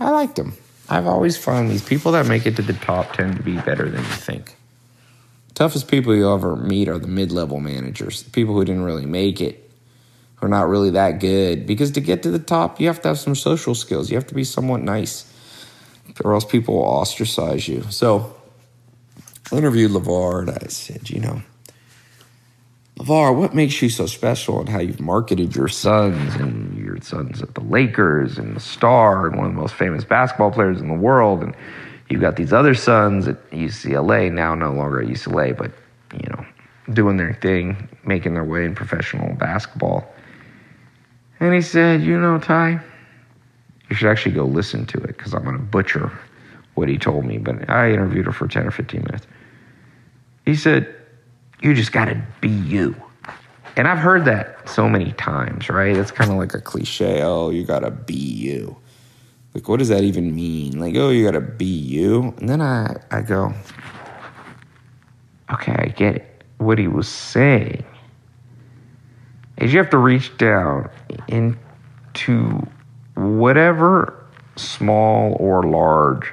I 0.00 0.10
liked 0.10 0.38
him. 0.38 0.54
I've 0.88 1.06
always 1.06 1.36
found 1.36 1.70
these 1.70 1.84
people 1.84 2.12
that 2.12 2.26
make 2.26 2.46
it 2.46 2.56
to 2.56 2.62
the 2.62 2.72
top 2.72 3.12
tend 3.12 3.36
to 3.36 3.42
be 3.42 3.56
better 3.56 3.88
than 3.88 4.00
you 4.00 4.10
think. 4.10 4.56
Toughest 5.54 5.88
people 5.88 6.14
you'll 6.14 6.34
ever 6.34 6.56
meet 6.56 6.88
are 6.88 6.98
the 6.98 7.08
mid 7.08 7.32
level 7.32 7.60
managers, 7.60 8.22
the 8.22 8.30
people 8.30 8.54
who 8.54 8.64
didn't 8.64 8.84
really 8.84 9.06
make 9.06 9.40
it, 9.40 9.70
who 10.36 10.46
are 10.46 10.48
not 10.48 10.68
really 10.68 10.90
that 10.90 11.18
good. 11.18 11.66
Because 11.66 11.90
to 11.92 12.00
get 12.00 12.22
to 12.22 12.30
the 12.30 12.38
top, 12.38 12.80
you 12.80 12.86
have 12.86 13.02
to 13.02 13.08
have 13.08 13.18
some 13.18 13.34
social 13.34 13.74
skills. 13.74 14.10
You 14.10 14.16
have 14.16 14.26
to 14.28 14.34
be 14.34 14.44
somewhat 14.44 14.82
nice, 14.82 15.30
or 16.24 16.32
else 16.32 16.44
people 16.44 16.76
will 16.76 16.84
ostracize 16.84 17.66
you. 17.66 17.82
So 17.90 18.34
I 19.50 19.56
interviewed 19.56 19.90
LeVar 19.90 20.42
and 20.42 20.50
I 20.50 20.68
said, 20.68 21.10
you 21.10 21.20
know, 21.20 21.42
LeVar, 22.98 23.36
what 23.36 23.54
makes 23.54 23.80
you 23.80 23.88
so 23.88 24.06
special 24.06 24.58
and 24.58 24.68
how 24.68 24.80
you've 24.80 25.00
marketed 25.00 25.54
your 25.54 25.68
sons 25.68 26.34
and 26.34 26.76
your 26.76 27.00
sons 27.00 27.40
at 27.40 27.54
the 27.54 27.60
Lakers 27.60 28.38
and 28.38 28.56
the 28.56 28.60
star 28.60 29.28
and 29.28 29.36
one 29.36 29.46
of 29.46 29.52
the 29.52 29.60
most 29.60 29.74
famous 29.74 30.04
basketball 30.04 30.50
players 30.50 30.80
in 30.80 30.88
the 30.88 30.94
world. 30.94 31.42
And 31.44 31.54
you've 32.08 32.20
got 32.20 32.34
these 32.34 32.52
other 32.52 32.74
sons 32.74 33.28
at 33.28 33.50
UCLA, 33.50 34.32
now 34.32 34.56
no 34.56 34.72
longer 34.72 35.00
at 35.00 35.08
UCLA, 35.08 35.56
but, 35.56 35.70
you 36.12 36.28
know, 36.30 36.44
doing 36.92 37.18
their 37.18 37.34
thing, 37.34 37.88
making 38.04 38.34
their 38.34 38.44
way 38.44 38.64
in 38.64 38.74
professional 38.74 39.32
basketball. 39.36 40.12
And 41.38 41.54
he 41.54 41.62
said, 41.62 42.02
you 42.02 42.18
know, 42.18 42.40
Tai, 42.40 42.80
you 43.88 43.96
should 43.96 44.10
actually 44.10 44.34
go 44.34 44.44
listen 44.44 44.86
to 44.86 44.98
it 44.98 45.16
because 45.16 45.34
I'm 45.34 45.44
going 45.44 45.56
to 45.56 45.62
butcher 45.62 46.10
what 46.74 46.88
he 46.88 46.98
told 46.98 47.24
me. 47.24 47.38
But 47.38 47.70
I 47.70 47.92
interviewed 47.92 48.26
her 48.26 48.32
for 48.32 48.48
10 48.48 48.66
or 48.66 48.72
15 48.72 49.02
minutes. 49.02 49.26
He 50.44 50.56
said, 50.56 50.92
you 51.62 51.74
just 51.74 51.92
got 51.92 52.06
to 52.06 52.22
be 52.40 52.48
you. 52.48 52.94
And 53.76 53.86
I've 53.86 53.98
heard 53.98 54.24
that 54.24 54.68
so 54.68 54.88
many 54.88 55.12
times, 55.12 55.68
right? 55.68 55.96
It's 55.96 56.10
kind 56.10 56.30
of 56.30 56.36
like 56.36 56.54
a 56.54 56.60
cliche. 56.60 57.22
Oh, 57.22 57.50
you 57.50 57.64
got 57.64 57.80
to 57.80 57.90
be 57.90 58.14
you. 58.14 58.76
Like, 59.54 59.68
what 59.68 59.78
does 59.78 59.88
that 59.88 60.02
even 60.02 60.34
mean? 60.34 60.78
Like, 60.80 60.94
oh, 60.96 61.10
you 61.10 61.24
got 61.24 61.32
to 61.32 61.40
be 61.40 61.64
you. 61.64 62.34
And 62.38 62.48
then 62.48 62.60
I, 62.60 62.96
I 63.10 63.22
go, 63.22 63.52
okay, 65.52 65.74
I 65.78 65.86
get 65.88 66.16
it. 66.16 66.44
What 66.58 66.78
he 66.78 66.88
was 66.88 67.08
saying 67.08 67.84
is 69.58 69.72
you 69.72 69.78
have 69.78 69.90
to 69.90 69.98
reach 69.98 70.36
down 70.38 70.90
into 71.28 72.66
whatever 73.14 74.26
small 74.56 75.36
or 75.38 75.62
large 75.62 76.32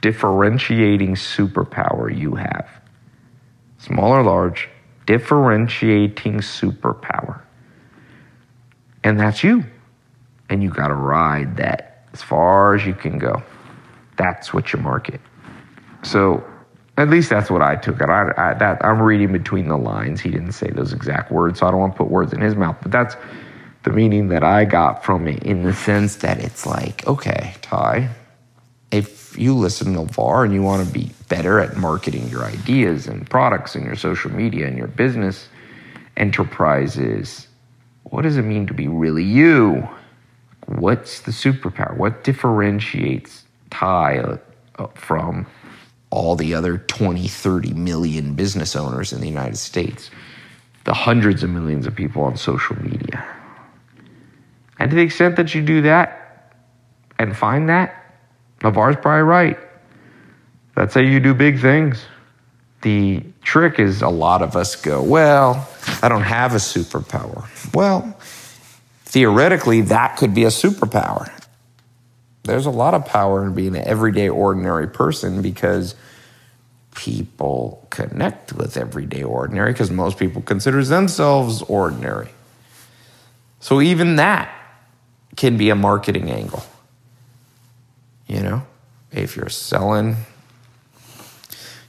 differentiating 0.00 1.14
superpower 1.14 2.16
you 2.16 2.34
have 2.34 2.68
small 3.84 4.12
or 4.12 4.22
large, 4.22 4.68
differentiating 5.06 6.38
superpower. 6.38 7.40
And 9.02 9.20
that's 9.20 9.44
you. 9.44 9.64
And 10.48 10.62
you 10.62 10.70
got 10.70 10.88
to 10.88 10.94
ride 10.94 11.56
that 11.58 12.06
as 12.12 12.22
far 12.22 12.74
as 12.74 12.86
you 12.86 12.94
can 12.94 13.18
go. 13.18 13.42
That's 14.16 14.54
what 14.54 14.72
you 14.72 14.78
market. 14.78 15.20
So 16.02 16.44
at 16.96 17.10
least 17.10 17.28
that's 17.28 17.50
what 17.50 17.60
I 17.60 17.76
took 17.76 18.00
it. 18.00 18.08
I, 18.08 18.32
I, 18.36 18.54
that, 18.54 18.84
I'm 18.84 19.02
reading 19.02 19.32
between 19.32 19.68
the 19.68 19.76
lines. 19.76 20.20
He 20.20 20.30
didn't 20.30 20.52
say 20.52 20.70
those 20.70 20.92
exact 20.92 21.30
words, 21.30 21.58
so 21.58 21.66
I 21.66 21.70
don't 21.70 21.80
want 21.80 21.94
to 21.94 21.98
put 21.98 22.08
words 22.08 22.32
in 22.32 22.40
his 22.40 22.54
mouth. 22.54 22.76
But 22.82 22.92
that's 22.92 23.16
the 23.82 23.90
meaning 23.90 24.28
that 24.28 24.44
I 24.44 24.64
got 24.64 25.04
from 25.04 25.28
it 25.28 25.42
in 25.42 25.62
the 25.62 25.74
sense 25.74 26.16
that 26.16 26.38
it's 26.38 26.64
like, 26.64 27.06
okay, 27.06 27.54
Tai, 27.62 28.08
if 28.90 29.23
you 29.36 29.54
listen 29.54 29.94
to 29.94 30.04
VAR 30.12 30.44
and 30.44 30.52
you 30.52 30.62
want 30.62 30.86
to 30.86 30.92
be 30.92 31.10
better 31.28 31.60
at 31.60 31.76
marketing 31.76 32.28
your 32.28 32.44
ideas 32.44 33.06
and 33.06 33.28
products 33.28 33.74
and 33.74 33.84
your 33.84 33.96
social 33.96 34.30
media 34.30 34.66
and 34.66 34.76
your 34.76 34.86
business 34.86 35.48
enterprises, 36.16 37.48
what 38.04 38.22
does 38.22 38.36
it 38.36 38.42
mean 38.42 38.66
to 38.66 38.74
be 38.74 38.88
really 38.88 39.24
you? 39.24 39.88
What's 40.66 41.20
the 41.20 41.32
superpower? 41.32 41.96
What 41.96 42.24
differentiates 42.24 43.44
Tai 43.70 44.38
uh, 44.78 44.86
from 44.94 45.46
all 46.10 46.36
the 46.36 46.54
other 46.54 46.78
20, 46.78 47.26
30 47.26 47.74
million 47.74 48.34
business 48.34 48.76
owners 48.76 49.12
in 49.12 49.20
the 49.20 49.28
United 49.28 49.56
States, 49.56 50.10
the 50.84 50.94
hundreds 50.94 51.42
of 51.42 51.50
millions 51.50 51.86
of 51.86 51.94
people 51.94 52.22
on 52.22 52.36
social 52.36 52.80
media? 52.82 53.26
And 54.78 54.90
to 54.90 54.96
the 54.96 55.02
extent 55.02 55.36
that 55.36 55.54
you 55.54 55.62
do 55.62 55.82
that 55.82 56.52
and 57.18 57.36
find 57.36 57.68
that, 57.68 58.03
LeVar's 58.64 58.96
probably 58.96 59.22
right. 59.22 59.58
That's 60.74 60.94
how 60.94 61.00
you 61.00 61.20
do 61.20 61.34
big 61.34 61.60
things. 61.60 62.04
The 62.82 63.22
trick 63.42 63.78
is 63.78 64.02
a 64.02 64.08
lot 64.08 64.42
of 64.42 64.56
us 64.56 64.76
go, 64.76 65.02
well, 65.02 65.68
I 66.02 66.08
don't 66.08 66.22
have 66.22 66.52
a 66.52 66.58
superpower. 66.58 67.44
Well, 67.74 68.16
theoretically, 69.04 69.82
that 69.82 70.16
could 70.16 70.34
be 70.34 70.44
a 70.44 70.48
superpower. 70.48 71.30
There's 72.42 72.66
a 72.66 72.70
lot 72.70 72.94
of 72.94 73.06
power 73.06 73.46
in 73.46 73.54
being 73.54 73.76
an 73.76 73.86
everyday, 73.86 74.28
ordinary 74.28 74.88
person 74.88 75.40
because 75.40 75.94
people 76.94 77.86
connect 77.90 78.52
with 78.52 78.76
everyday, 78.76 79.22
ordinary 79.22 79.72
because 79.72 79.90
most 79.90 80.18
people 80.18 80.42
consider 80.42 80.84
themselves 80.84 81.62
ordinary. 81.62 82.30
So 83.60 83.80
even 83.80 84.16
that 84.16 84.54
can 85.36 85.56
be 85.56 85.70
a 85.70 85.74
marketing 85.74 86.30
angle. 86.30 86.62
You 88.34 88.42
know, 88.42 88.66
if 89.12 89.36
you're 89.36 89.48
selling 89.48 90.16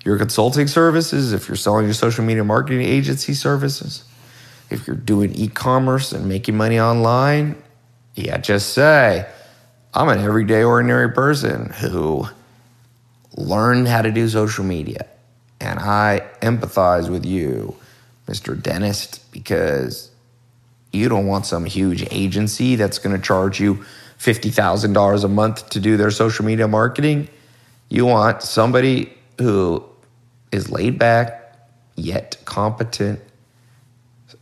your 0.03 0.19
consulting 0.19 0.67
services, 0.67 1.33
if 1.33 1.47
you're 1.47 1.55
selling 1.55 1.85
your 1.85 1.95
social 1.95 2.23
media 2.23 2.43
marketing 2.43 2.83
agency 2.83 3.33
services, 3.33 4.03
if 4.69 4.85
you're 4.85 4.95
doing 4.95 5.33
e 5.33 5.47
commerce 5.47 6.11
and 6.11 6.29
making 6.29 6.55
money 6.55 6.79
online, 6.79 7.55
yeah, 8.13 8.37
just 8.37 8.73
say, 8.73 9.27
I'm 9.91 10.07
an 10.07 10.19
everyday 10.19 10.63
ordinary 10.63 11.11
person 11.11 11.71
who 11.71 12.27
learned 13.35 13.87
how 13.87 14.03
to 14.03 14.11
do 14.11 14.29
social 14.29 14.63
media. 14.63 15.07
And 15.59 15.79
I 15.79 16.29
empathize 16.43 17.09
with 17.09 17.25
you, 17.25 17.75
Mr. 18.27 18.61
Dentist, 18.61 19.31
because 19.31 20.11
you 20.93 21.09
don't 21.09 21.25
want 21.25 21.47
some 21.47 21.65
huge 21.65 22.05
agency 22.11 22.75
that's 22.75 22.99
going 22.99 23.15
to 23.15 23.21
charge 23.21 23.59
you 23.59 23.83
$50,000 24.19 25.23
a 25.23 25.27
month 25.27 25.69
to 25.69 25.79
do 25.79 25.97
their 25.97 26.11
social 26.11 26.45
media 26.45 26.67
marketing. 26.67 27.27
You 27.89 28.05
want 28.05 28.41
somebody 28.41 29.13
who 29.39 29.83
is 30.51 30.69
laid 30.69 30.97
back, 30.97 31.57
yet 31.95 32.37
competent, 32.45 33.19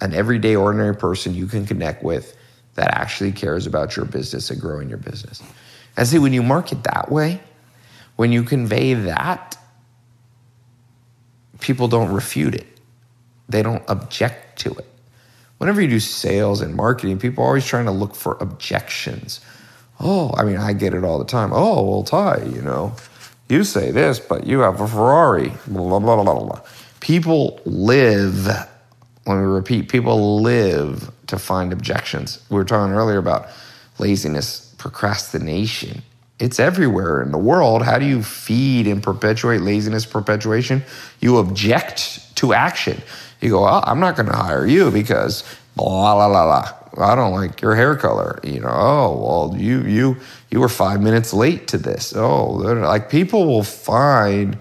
an 0.01 0.13
everyday, 0.13 0.55
ordinary 0.55 0.95
person 0.95 1.33
you 1.33 1.47
can 1.47 1.65
connect 1.65 2.03
with 2.03 2.35
that 2.75 2.93
actually 2.93 3.31
cares 3.31 3.67
about 3.67 3.95
your 3.95 4.05
business 4.05 4.49
and 4.49 4.59
growing 4.59 4.89
your 4.89 4.97
business. 4.97 5.41
And 5.95 6.07
see, 6.07 6.19
when 6.19 6.33
you 6.33 6.41
market 6.41 6.83
that 6.83 7.11
way, 7.11 7.39
when 8.15 8.31
you 8.31 8.43
convey 8.43 8.93
that, 8.93 9.57
people 11.59 11.87
don't 11.87 12.11
refute 12.11 12.55
it, 12.55 12.67
they 13.47 13.63
don't 13.63 13.83
object 13.87 14.59
to 14.59 14.71
it. 14.73 14.89
Whenever 15.57 15.81
you 15.81 15.87
do 15.87 15.99
sales 15.99 16.61
and 16.61 16.75
marketing, 16.75 17.19
people 17.19 17.43
are 17.43 17.47
always 17.47 17.65
trying 17.65 17.85
to 17.85 17.91
look 17.91 18.15
for 18.15 18.37
objections. 18.41 19.39
Oh, 19.99 20.33
I 20.35 20.43
mean, 20.43 20.57
I 20.57 20.73
get 20.73 20.93
it 20.93 21.03
all 21.03 21.19
the 21.19 21.25
time. 21.25 21.51
Oh, 21.53 21.83
well, 21.83 22.03
Tai, 22.03 22.43
you 22.45 22.61
know, 22.61 22.95
you 23.49 23.63
say 23.63 23.91
this, 23.91 24.19
but 24.19 24.45
you 24.45 24.59
have 24.59 24.81
a 24.81 24.87
Ferrari. 24.87 25.49
Blah, 25.67 25.99
blah, 25.99 26.15
blah, 26.15 26.23
blah, 26.23 26.45
blah. 26.45 26.61
People 26.99 27.61
live, 27.65 28.47
let 28.47 28.67
me 29.27 29.33
repeat, 29.43 29.89
people 29.89 30.41
live 30.41 31.11
to 31.27 31.37
find 31.37 31.73
objections. 31.73 32.43
We 32.49 32.55
were 32.55 32.65
talking 32.65 32.93
earlier 32.93 33.17
about 33.17 33.47
laziness, 33.99 34.73
procrastination. 34.77 36.03
It's 36.39 36.59
everywhere 36.59 37.21
in 37.21 37.31
the 37.31 37.37
world. 37.37 37.83
How 37.83 37.99
do 37.99 38.05
you 38.05 38.23
feed 38.23 38.87
and 38.87 39.01
perpetuate 39.01 39.61
laziness, 39.61 40.05
perpetuation? 40.05 40.83
You 41.21 41.37
object 41.37 42.35
to 42.37 42.53
action. 42.53 43.01
You 43.39 43.49
go, 43.49 43.65
oh, 43.65 43.81
I'm 43.83 43.99
not 43.99 44.15
going 44.15 44.27
to 44.27 44.35
hire 44.35 44.65
you 44.65 44.91
because 44.91 45.43
blah, 45.75 46.15
blah, 46.15 46.27
blah, 46.27 46.45
blah. 46.45 46.82
I 46.97 47.15
don't 47.15 47.33
like 47.33 47.61
your 47.61 47.75
hair 47.75 47.95
color. 47.95 48.39
You 48.43 48.59
know, 48.59 48.69
oh, 48.71 49.49
well, 49.51 49.59
you 49.59 49.81
you 49.81 50.17
you 50.51 50.59
were 50.59 50.69
five 50.69 51.01
minutes 51.01 51.33
late 51.33 51.67
to 51.69 51.77
this. 51.77 52.13
Oh, 52.15 52.45
like 52.51 53.09
people 53.09 53.45
will 53.47 53.63
find 53.63 54.57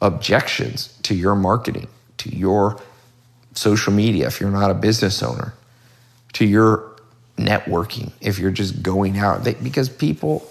objections 0.00 0.98
to 1.04 1.14
your 1.14 1.34
marketing, 1.34 1.88
to 2.18 2.34
your 2.34 2.80
social 3.54 3.92
media 3.92 4.26
if 4.26 4.40
you're 4.40 4.50
not 4.50 4.70
a 4.70 4.74
business 4.74 5.22
owner, 5.22 5.54
to 6.34 6.44
your 6.44 6.96
networking 7.36 8.12
if 8.20 8.38
you're 8.38 8.50
just 8.50 8.82
going 8.82 9.18
out. 9.18 9.44
They, 9.44 9.54
because 9.54 9.88
people 9.88 10.46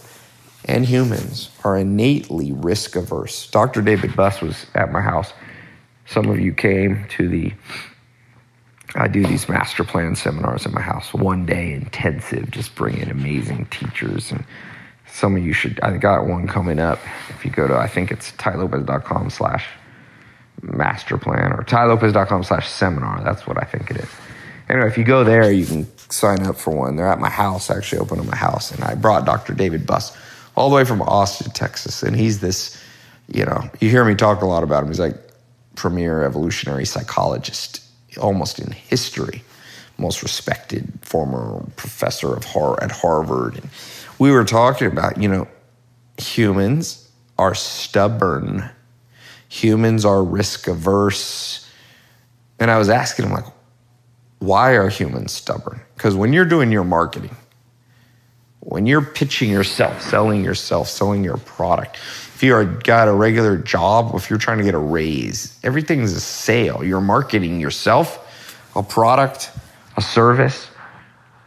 and 0.65 0.85
humans 0.85 1.49
are 1.63 1.77
innately 1.77 2.51
risk 2.51 2.95
averse. 2.95 3.49
Dr. 3.49 3.81
David 3.81 4.15
Buss 4.15 4.41
was 4.41 4.65
at 4.73 4.91
my 4.91 5.01
house. 5.01 5.33
Some 6.05 6.29
of 6.29 6.39
you 6.39 6.53
came 6.53 7.05
to 7.17 7.27
the 7.27 7.53
I 8.95 9.07
do 9.07 9.25
these 9.25 9.49
master 9.49 9.83
plan 9.83 10.15
seminars 10.15 10.65
in 10.65 10.73
my 10.73 10.81
house, 10.81 11.13
one 11.13 11.45
day 11.45 11.73
intensive, 11.73 12.51
just 12.51 12.75
bring 12.75 12.97
in 12.97 13.09
amazing 13.09 13.65
teachers. 13.67 14.31
And 14.31 14.45
some 15.07 15.35
of 15.35 15.43
you 15.43 15.53
should, 15.53 15.79
I 15.81 15.97
got 15.97 16.27
one 16.27 16.47
coming 16.47 16.79
up. 16.79 16.99
If 17.29 17.43
you 17.43 17.51
go 17.51 17.67
to, 17.67 17.75
I 17.75 17.87
think 17.87 18.11
it's 18.11 18.31
tailopez.com 18.33 19.31
slash 19.31 19.65
master 20.61 21.17
plan 21.17 21.53
or 21.53 21.63
tailopez.com 21.63 22.43
slash 22.43 22.69
seminar. 22.69 23.23
That's 23.23 23.47
what 23.47 23.61
I 23.61 23.65
think 23.65 23.89
it 23.89 23.97
is. 23.97 24.09
Anyway, 24.69 24.87
if 24.87 24.97
you 24.97 25.03
go 25.03 25.23
there, 25.23 25.51
you 25.51 25.65
can 25.65 25.87
sign 25.97 26.43
up 26.43 26.55
for 26.55 26.71
one. 26.71 26.95
They're 26.95 27.07
at 27.07 27.19
my 27.19 27.29
house, 27.29 27.71
actually 27.71 27.99
open 27.99 28.19
at 28.19 28.25
my 28.25 28.35
house. 28.35 28.71
And 28.71 28.83
I 28.83 28.93
brought 28.95 29.25
Dr. 29.25 29.53
David 29.53 29.87
Buss 29.87 30.15
all 30.55 30.69
the 30.69 30.75
way 30.75 30.85
from 30.85 31.01
Austin, 31.01 31.51
Texas. 31.51 32.03
And 32.03 32.15
he's 32.15 32.39
this, 32.41 32.79
you 33.27 33.43
know, 33.43 33.69
you 33.79 33.89
hear 33.89 34.05
me 34.05 34.13
talk 34.13 34.41
a 34.41 34.45
lot 34.45 34.63
about 34.63 34.83
him. 34.83 34.89
He's 34.89 34.99
like 34.99 35.15
premier 35.75 36.23
evolutionary 36.23 36.85
psychologist 36.85 37.82
almost 38.17 38.59
in 38.59 38.71
history, 38.71 39.43
most 39.97 40.23
respected 40.23 40.91
former 41.01 41.63
professor 41.75 42.33
of 42.35 42.43
at 42.81 42.91
Harvard. 42.91 43.55
And 43.55 43.69
we 44.19 44.31
were 44.31 44.45
talking 44.45 44.87
about, 44.87 45.17
you 45.17 45.27
know, 45.27 45.47
humans 46.17 47.09
are 47.37 47.55
stubborn, 47.55 48.69
humans 49.49 50.05
are 50.05 50.23
risk 50.23 50.67
averse. 50.67 51.69
And 52.59 52.69
I 52.71 52.77
was 52.77 52.89
asking 52.89 53.25
him, 53.25 53.33
like, 53.33 53.45
why 54.39 54.71
are 54.71 54.89
humans 54.89 55.31
stubborn? 55.31 55.81
Because 55.95 56.15
when 56.15 56.33
you're 56.33 56.45
doing 56.45 56.71
your 56.71 56.83
marketing, 56.83 57.35
when 58.59 58.85
you're 58.85 59.01
pitching 59.01 59.49
yourself, 59.49 60.01
selling 60.01 60.43
yourself, 60.43 60.87
selling 60.87 61.23
your 61.23 61.37
product, 61.37 61.97
if 62.43 62.47
you 62.47 62.55
are 62.55 62.65
got 62.65 63.07
a 63.07 63.13
regular 63.13 63.55
job, 63.55 64.13
if 64.15 64.29
you're 64.29 64.37
trying 64.37 64.57
to 64.57 64.65
get 64.65 64.73
a 64.73 64.77
raise, 64.77 65.57
everything's 65.63 66.11
a 66.11 66.19
sale. 66.19 66.83
You're 66.83 66.99
marketing 66.99 67.61
yourself, 67.61 68.19
a 68.75 68.83
product, 68.83 69.49
a 69.95 70.01
service. 70.01 70.67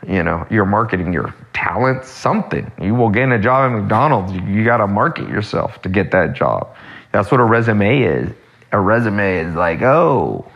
You 0.08 0.22
know, 0.22 0.46
you're 0.48 0.64
marketing 0.64 1.12
your 1.12 1.34
talent, 1.52 2.06
something. 2.06 2.72
You 2.80 2.94
will 2.94 3.10
get 3.10 3.30
a 3.30 3.38
job 3.38 3.70
at 3.70 3.78
McDonald's. 3.78 4.32
You, 4.32 4.40
you 4.44 4.64
got 4.64 4.78
to 4.78 4.86
market 4.86 5.28
yourself 5.28 5.82
to 5.82 5.90
get 5.90 6.12
that 6.12 6.32
job. 6.32 6.74
That's 7.12 7.30
what 7.30 7.40
a 7.40 7.44
resume 7.44 8.00
is. 8.00 8.32
A 8.72 8.80
resume 8.80 9.40
is 9.40 9.54
like, 9.54 9.82
oh, 9.82 10.50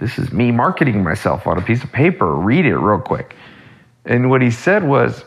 this 0.00 0.18
is 0.18 0.32
me 0.32 0.50
marketing 0.50 1.04
myself 1.04 1.46
on 1.46 1.56
a 1.56 1.62
piece 1.62 1.84
of 1.84 1.92
paper. 1.92 2.34
Read 2.34 2.66
it 2.66 2.76
real 2.76 2.98
quick. 2.98 3.36
And 4.04 4.28
what 4.28 4.42
he 4.42 4.50
said 4.50 4.82
was, 4.82 5.24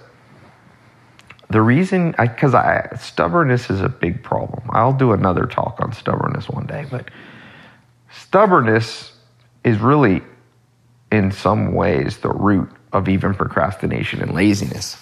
the 1.50 1.62
reason, 1.62 2.14
because 2.18 2.54
I, 2.54 2.90
I, 2.92 2.96
stubbornness 2.98 3.70
is 3.70 3.82
a 3.82 3.88
big 3.88 4.22
problem. 4.22 4.70
I'll 4.72 4.94
do 4.94 5.14
another 5.14 5.46
talk 5.46 5.78
on 5.80 5.94
stubbornness 5.94 6.50
one 6.50 6.66
day, 6.66 6.86
but 6.92 7.10
stubbornness 8.12 9.14
is 9.64 9.80
really, 9.80 10.22
in 11.12 11.32
some 11.32 11.74
ways, 11.74 12.18
the 12.18 12.32
root 12.32 12.70
of 12.92 13.08
even 13.08 13.34
procrastination 13.34 14.22
and 14.22 14.34
laziness. 14.34 14.98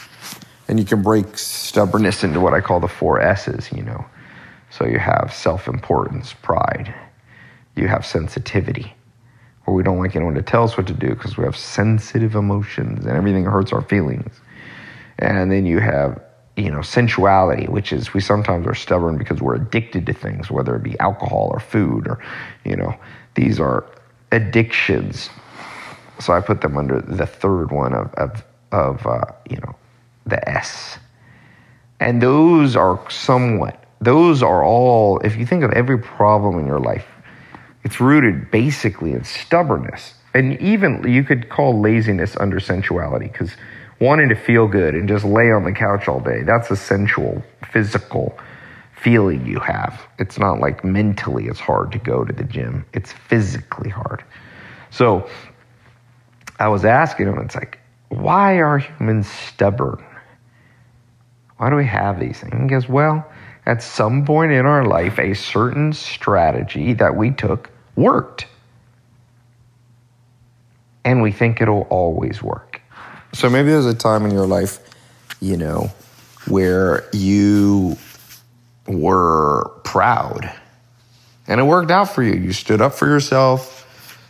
And 0.68 0.80
you 0.80 0.86
can 0.86 1.02
break 1.02 1.38
stubbornness 1.38 2.24
into 2.24 2.40
what 2.40 2.54
I 2.54 2.62
call 2.62 2.80
the 2.80 2.88
four 2.88 3.20
S's, 3.22 3.72
you 3.72 3.84
know. 3.84 4.06
So 4.70 4.86
you 4.86 5.00
have 5.00 5.34
self 5.34 5.68
importance, 5.68 6.34
pride, 6.34 6.94
you 7.76 7.88
have 7.88 8.06
sensitivity, 8.06 8.94
where 9.64 9.76
we 9.76 9.84
don't 9.84 10.00
like 10.00 10.16
anyone 10.16 10.36
to 10.36 10.42
tell 10.42 10.64
us 10.64 10.78
what 10.78 10.86
to 10.88 10.94
do 10.94 11.10
because 11.10 11.38
we 11.38 11.44
have 11.44 11.58
sensitive 11.58 12.36
emotions 12.36 13.06
and 13.06 13.16
everything 13.16 13.46
hurts 13.46 13.74
our 13.74 13.82
feelings. 13.82 14.42
And 15.20 15.52
then 15.52 15.66
you 15.66 15.80
have 15.80 16.22
you 16.58 16.72
know, 16.72 16.82
sensuality, 16.82 17.68
which 17.68 17.92
is 17.92 18.14
we 18.14 18.22
sometimes 18.22 18.66
are 18.66 18.74
stubborn 18.74 19.18
because 19.18 19.42
we're 19.42 19.56
addicted 19.56 20.06
to 20.06 20.14
things, 20.14 20.50
whether 20.50 20.76
it 20.76 20.84
be 20.84 20.98
alcohol 21.00 21.50
or 21.52 21.60
food 21.60 22.08
or, 22.08 22.20
you 22.64 22.76
know, 22.76 22.96
these 23.36 23.60
are 23.60 23.86
addictions. 24.32 25.30
So 26.20 26.34
I 26.34 26.40
put 26.40 26.62
them 26.62 26.78
under 26.78 27.02
the 27.02 27.26
third 27.26 27.72
one 27.72 27.94
of, 27.94 28.14
of, 28.14 28.44
of 28.72 29.06
uh, 29.06 29.26
you 29.50 29.58
know, 29.58 29.76
the 30.26 30.48
S. 30.50 30.98
And 32.00 32.22
those 32.22 32.76
are 32.76 33.00
somewhat, 33.10 33.84
those 34.00 34.42
are 34.42 34.64
all, 34.64 35.20
if 35.20 35.36
you 35.36 35.46
think 35.46 35.64
of 35.64 35.72
every 35.72 35.98
problem 35.98 36.58
in 36.60 36.66
your 36.66 36.80
life, 36.80 37.08
it's 37.84 38.00
rooted 38.00 38.50
basically 38.50 39.12
in 39.12 39.24
stubbornness. 39.24 40.14
And 40.34 40.60
even 40.62 41.08
you 41.08 41.24
could 41.24 41.50
call 41.50 41.80
laziness 41.80 42.36
under 42.38 42.60
sensuality 42.60 43.28
because 43.28 43.52
wanting 44.00 44.30
to 44.30 44.36
feel 44.36 44.68
good 44.68 44.96
and 44.96 45.08
just 45.08 45.26
lay 45.26 45.52
on 45.52 45.64
the 45.64 45.72
couch 45.72 46.08
all 46.08 46.20
day. 46.20 46.44
That's 46.44 46.70
a 46.72 46.76
sensual, 46.76 47.44
physical 47.72 48.38
feeling 48.96 49.46
you 49.46 49.60
have. 49.60 50.02
It's 50.20 50.40
not 50.40 50.60
like 50.60 50.84
mentally 50.84 51.46
it's 51.46 51.60
hard 51.60 51.92
to 51.92 52.00
go 52.00 52.26
to 52.26 52.34
the 52.34 52.44
gym, 52.44 52.86
it's 52.94 53.12
physically 53.12 53.90
hard. 53.90 54.24
So 54.90 55.30
I 56.60 56.70
was 56.70 56.86
asking 56.86 57.28
him, 57.28 57.38
it's 57.40 57.56
like, 57.56 57.80
why 58.10 58.62
are 58.62 58.78
humans 58.78 59.28
stubborn? 59.28 60.04
Why 61.58 61.70
do 61.70 61.76
we 61.76 61.86
have 61.86 62.20
these 62.20 62.40
things? 62.40 62.54
He 62.60 62.68
goes, 62.68 62.90
well, 62.90 63.30
at 63.66 63.82
some 63.82 64.26
point 64.26 64.52
in 64.52 64.66
our 64.66 64.86
life, 64.86 65.20
a 65.20 65.34
certain 65.34 65.94
strategy 65.94 66.94
that 66.94 67.16
we 67.16 67.32
took 67.32 67.70
worked. 67.96 68.48
And 71.04 71.22
we 71.22 71.32
think 71.32 71.62
it'll 71.62 71.88
always 71.90 72.42
work. 72.42 72.65
So 73.36 73.50
maybe 73.50 73.70
there's 73.70 73.86
a 73.86 73.94
time 73.94 74.26
in 74.26 74.32
your 74.32 74.48
life, 74.48 74.80
you 75.42 75.58
know, 75.58 75.92
where 76.48 77.08
you 77.12 77.98
were 78.88 79.70
proud 79.84 80.50
and 81.48 81.60
it 81.60 81.64
worked 81.64 81.92
out 81.92 82.14
for 82.14 82.24
you. 82.24 82.34
You 82.34 82.54
stood 82.54 82.82
up 82.82 82.94
for 82.94 83.08
yourself. 83.08 83.82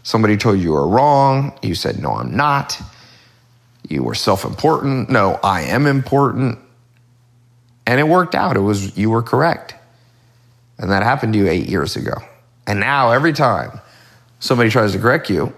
Somebody 0.04 0.38
told 0.38 0.58
you 0.58 0.64
you 0.64 0.72
were 0.72 0.88
wrong. 0.88 1.58
You 1.62 1.76
said, 1.76 2.00
No, 2.00 2.14
I'm 2.14 2.36
not. 2.36 2.82
You 3.88 4.04
were 4.04 4.16
self 4.16 4.44
important. 4.44 5.10
No, 5.10 5.40
I 5.44 5.62
am 5.62 5.86
important. 5.86 6.58
And 7.86 8.00
it 8.00 8.08
worked 8.08 8.34
out. 8.34 8.58
It 8.58 8.62
was, 8.62 8.98
you 8.98 9.12
were 9.12 9.22
correct. 9.22 9.76
And 10.80 10.92
that 10.92 11.04
happened 11.04 11.34
to 11.34 11.40
you 11.40 11.48
eight 11.48 11.70
years 11.70 11.96
ago. 11.96 12.14
And 12.66 12.80
now 12.80 13.12
every 13.12 13.34
time 13.34 13.80
somebody 14.40 14.72
tries 14.72 14.94
to 14.94 15.00
correct 15.00 15.30
you, 15.30 15.54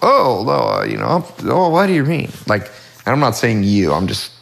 oh, 0.00 0.42
no, 0.46 0.90
you 0.90 0.96
know, 0.96 1.26
oh, 1.44 1.68
what 1.68 1.86
do 1.86 1.92
you 1.92 2.04
mean? 2.04 2.30
Like, 2.46 2.70
and 3.08 3.14
I'm 3.14 3.20
not 3.20 3.36
saying 3.36 3.62
you, 3.62 3.94
I'm 3.94 4.06
just 4.06 4.32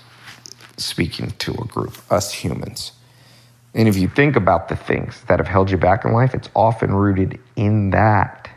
speaking 0.76 1.31
to 1.38 1.52
a 1.52 1.64
group, 1.66 1.96
us 2.11 2.33
humans. 2.33 2.90
And 3.74 3.87
if 3.87 3.96
you 3.96 4.09
think 4.09 4.35
about 4.35 4.66
the 4.66 4.74
things 4.74 5.22
that 5.29 5.38
have 5.38 5.46
held 5.46 5.70
you 5.70 5.76
back 5.76 6.05
in 6.05 6.12
life, 6.12 6.35
it's 6.35 6.48
often 6.52 6.92
rooted 6.92 7.38
in 7.55 7.90
that. 7.90 8.50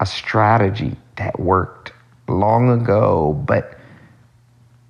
A 0.00 0.06
strategy 0.06 0.96
that 1.16 1.38
worked 1.38 1.92
long 2.28 2.70
ago, 2.70 3.34
but 3.46 3.78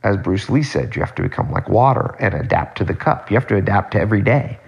as 0.04 0.16
Bruce 0.18 0.48
Lee 0.48 0.62
said, 0.62 0.94
you 0.94 1.02
have 1.02 1.16
to 1.16 1.22
become 1.22 1.50
like 1.50 1.68
water 1.68 2.14
and 2.20 2.34
adapt 2.34 2.78
to 2.78 2.84
the 2.84 2.94
cup. 2.94 3.32
You 3.32 3.36
have 3.36 3.48
to 3.48 3.56
adapt 3.56 3.94
to 3.94 4.00
every 4.00 4.22
day. 4.22 4.60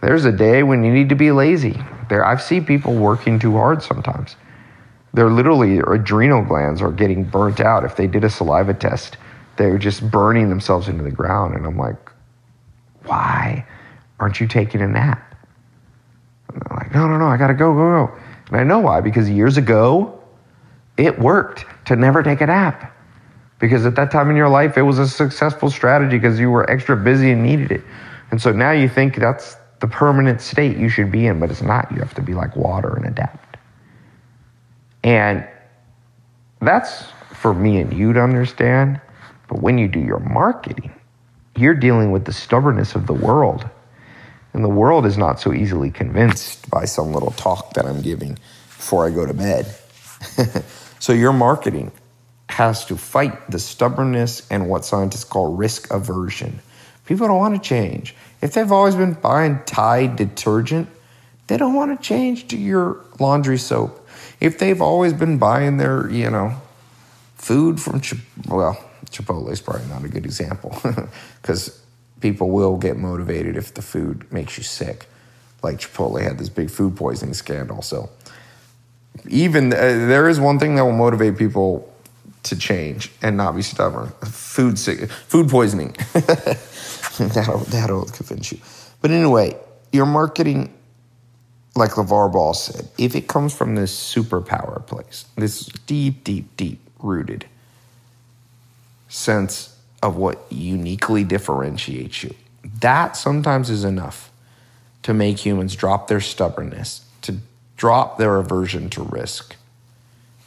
There's 0.00 0.24
a 0.24 0.32
day 0.32 0.64
when 0.64 0.82
you 0.82 0.92
need 0.92 1.10
to 1.10 1.14
be 1.14 1.30
lazy. 1.30 1.80
There, 2.08 2.24
I've 2.24 2.42
seen 2.42 2.64
people 2.64 2.96
working 2.96 3.38
too 3.38 3.52
hard 3.52 3.80
sometimes 3.80 4.34
they're 5.16 5.30
literally 5.30 5.76
their 5.76 5.94
adrenal 5.94 6.42
glands 6.44 6.82
are 6.82 6.92
getting 6.92 7.24
burnt 7.24 7.58
out. 7.58 7.84
If 7.84 7.96
they 7.96 8.06
did 8.06 8.22
a 8.22 8.28
saliva 8.28 8.74
test, 8.74 9.16
they're 9.56 9.78
just 9.78 10.08
burning 10.10 10.50
themselves 10.50 10.88
into 10.88 11.02
the 11.02 11.10
ground. 11.10 11.54
And 11.54 11.66
I'm 11.66 11.78
like, 11.78 11.96
why 13.04 13.66
aren't 14.20 14.40
you 14.40 14.46
taking 14.46 14.82
a 14.82 14.86
nap? 14.86 15.34
And 16.52 16.60
they're 16.60 16.76
like, 16.76 16.94
no, 16.94 17.08
no, 17.08 17.16
no, 17.16 17.26
I 17.26 17.38
gotta 17.38 17.54
go, 17.54 17.72
go, 17.72 18.06
go. 18.06 18.18
And 18.48 18.56
I 18.56 18.62
know 18.62 18.78
why, 18.78 19.00
because 19.00 19.28
years 19.28 19.56
ago, 19.56 20.22
it 20.98 21.18
worked 21.18 21.64
to 21.86 21.96
never 21.96 22.22
take 22.22 22.42
a 22.42 22.46
nap. 22.46 22.92
Because 23.58 23.86
at 23.86 23.94
that 23.96 24.10
time 24.10 24.28
in 24.28 24.36
your 24.36 24.50
life, 24.50 24.76
it 24.76 24.82
was 24.82 24.98
a 24.98 25.08
successful 25.08 25.70
strategy 25.70 26.18
because 26.18 26.38
you 26.38 26.50
were 26.50 26.70
extra 26.70 26.94
busy 26.94 27.30
and 27.30 27.42
needed 27.42 27.72
it. 27.72 27.82
And 28.30 28.40
so 28.40 28.52
now 28.52 28.72
you 28.72 28.86
think 28.86 29.16
that's 29.16 29.56
the 29.80 29.86
permanent 29.86 30.42
state 30.42 30.76
you 30.76 30.90
should 30.90 31.10
be 31.10 31.26
in, 31.26 31.40
but 31.40 31.50
it's 31.50 31.62
not. 31.62 31.90
You 31.90 32.00
have 32.00 32.12
to 32.14 32.22
be 32.22 32.34
like 32.34 32.54
water 32.54 32.94
and 32.96 33.06
adapt. 33.06 33.45
And 35.06 35.46
that's 36.60 37.04
for 37.32 37.54
me 37.54 37.78
and 37.78 37.92
you 37.92 38.12
to 38.12 38.20
understand. 38.20 39.00
But 39.48 39.62
when 39.62 39.78
you 39.78 39.86
do 39.86 40.00
your 40.00 40.18
marketing, 40.18 40.92
you're 41.56 41.74
dealing 41.74 42.10
with 42.10 42.24
the 42.24 42.32
stubbornness 42.32 42.96
of 42.96 43.06
the 43.06 43.14
world. 43.14 43.70
And 44.52 44.64
the 44.64 44.68
world 44.68 45.06
is 45.06 45.16
not 45.16 45.38
so 45.38 45.52
easily 45.52 45.92
convinced 45.92 46.68
by 46.68 46.86
some 46.86 47.12
little 47.12 47.30
talk 47.30 47.74
that 47.74 47.86
I'm 47.86 48.02
giving 48.02 48.34
before 48.66 49.06
I 49.06 49.10
go 49.10 49.24
to 49.24 49.32
bed. 49.32 49.66
so 50.98 51.12
your 51.12 51.32
marketing 51.32 51.92
has 52.48 52.84
to 52.86 52.96
fight 52.96 53.48
the 53.48 53.60
stubbornness 53.60 54.44
and 54.50 54.68
what 54.68 54.84
scientists 54.84 55.24
call 55.24 55.54
risk 55.54 55.92
aversion. 55.92 56.58
People 57.04 57.28
don't 57.28 57.38
want 57.38 57.62
to 57.62 57.68
change. 57.68 58.16
If 58.42 58.54
they've 58.54 58.72
always 58.72 58.96
been 58.96 59.12
buying 59.12 59.60
Tide 59.66 60.16
detergent, 60.16 60.88
they 61.46 61.58
don't 61.58 61.74
want 61.74 61.96
to 61.96 62.04
change 62.04 62.48
to 62.48 62.56
your 62.56 63.04
laundry 63.20 63.58
soap. 63.58 64.05
If 64.40 64.58
they've 64.58 64.80
always 64.80 65.12
been 65.12 65.38
buying 65.38 65.76
their, 65.78 66.10
you 66.10 66.30
know, 66.30 66.54
food 67.36 67.80
from, 67.80 68.00
Chip- 68.00 68.18
well, 68.48 68.78
Chipotle 69.06 69.50
is 69.50 69.60
probably 69.60 69.86
not 69.86 70.04
a 70.04 70.08
good 70.08 70.24
example 70.24 70.78
because 71.42 71.80
people 72.20 72.50
will 72.50 72.76
get 72.76 72.96
motivated 72.96 73.56
if 73.56 73.74
the 73.74 73.82
food 73.82 74.30
makes 74.32 74.58
you 74.58 74.64
sick. 74.64 75.06
Like 75.62 75.78
Chipotle 75.78 76.22
had 76.22 76.38
this 76.38 76.48
big 76.48 76.70
food 76.70 76.96
poisoning 76.96 77.34
scandal. 77.34 77.82
So, 77.82 78.10
even 79.28 79.72
uh, 79.72 79.76
there 79.76 80.28
is 80.28 80.38
one 80.38 80.58
thing 80.58 80.76
that 80.76 80.84
will 80.84 80.92
motivate 80.92 81.38
people 81.38 81.92
to 82.44 82.56
change 82.56 83.10
and 83.22 83.36
not 83.36 83.56
be 83.56 83.62
stubborn 83.62 84.12
food 84.22 84.78
sick, 84.78 85.10
food 85.10 85.48
poisoning. 85.48 85.96
that'll, 87.18 87.58
that'll 87.58 88.04
convince 88.06 88.52
you. 88.52 88.58
But 89.00 89.10
anyway, 89.10 89.56
your 89.92 90.06
marketing, 90.06 90.72
like 91.76 91.92
LaVar 91.92 92.32
Ball 92.32 92.54
said, 92.54 92.88
if 92.98 93.14
it 93.14 93.28
comes 93.28 93.54
from 93.54 93.74
this 93.74 93.94
superpower 93.94 94.84
place, 94.86 95.26
this 95.36 95.66
deep, 95.86 96.24
deep, 96.24 96.56
deep 96.56 96.80
rooted 96.98 97.46
sense 99.08 99.76
of 100.02 100.16
what 100.16 100.44
uniquely 100.50 101.24
differentiates 101.24 102.22
you, 102.22 102.34
that 102.80 103.16
sometimes 103.16 103.70
is 103.70 103.84
enough 103.84 104.30
to 105.02 105.14
make 105.14 105.38
humans 105.38 105.76
drop 105.76 106.08
their 106.08 106.20
stubbornness, 106.20 107.04
to 107.22 107.36
drop 107.76 108.18
their 108.18 108.36
aversion 108.36 108.90
to 108.90 109.02
risk, 109.02 109.56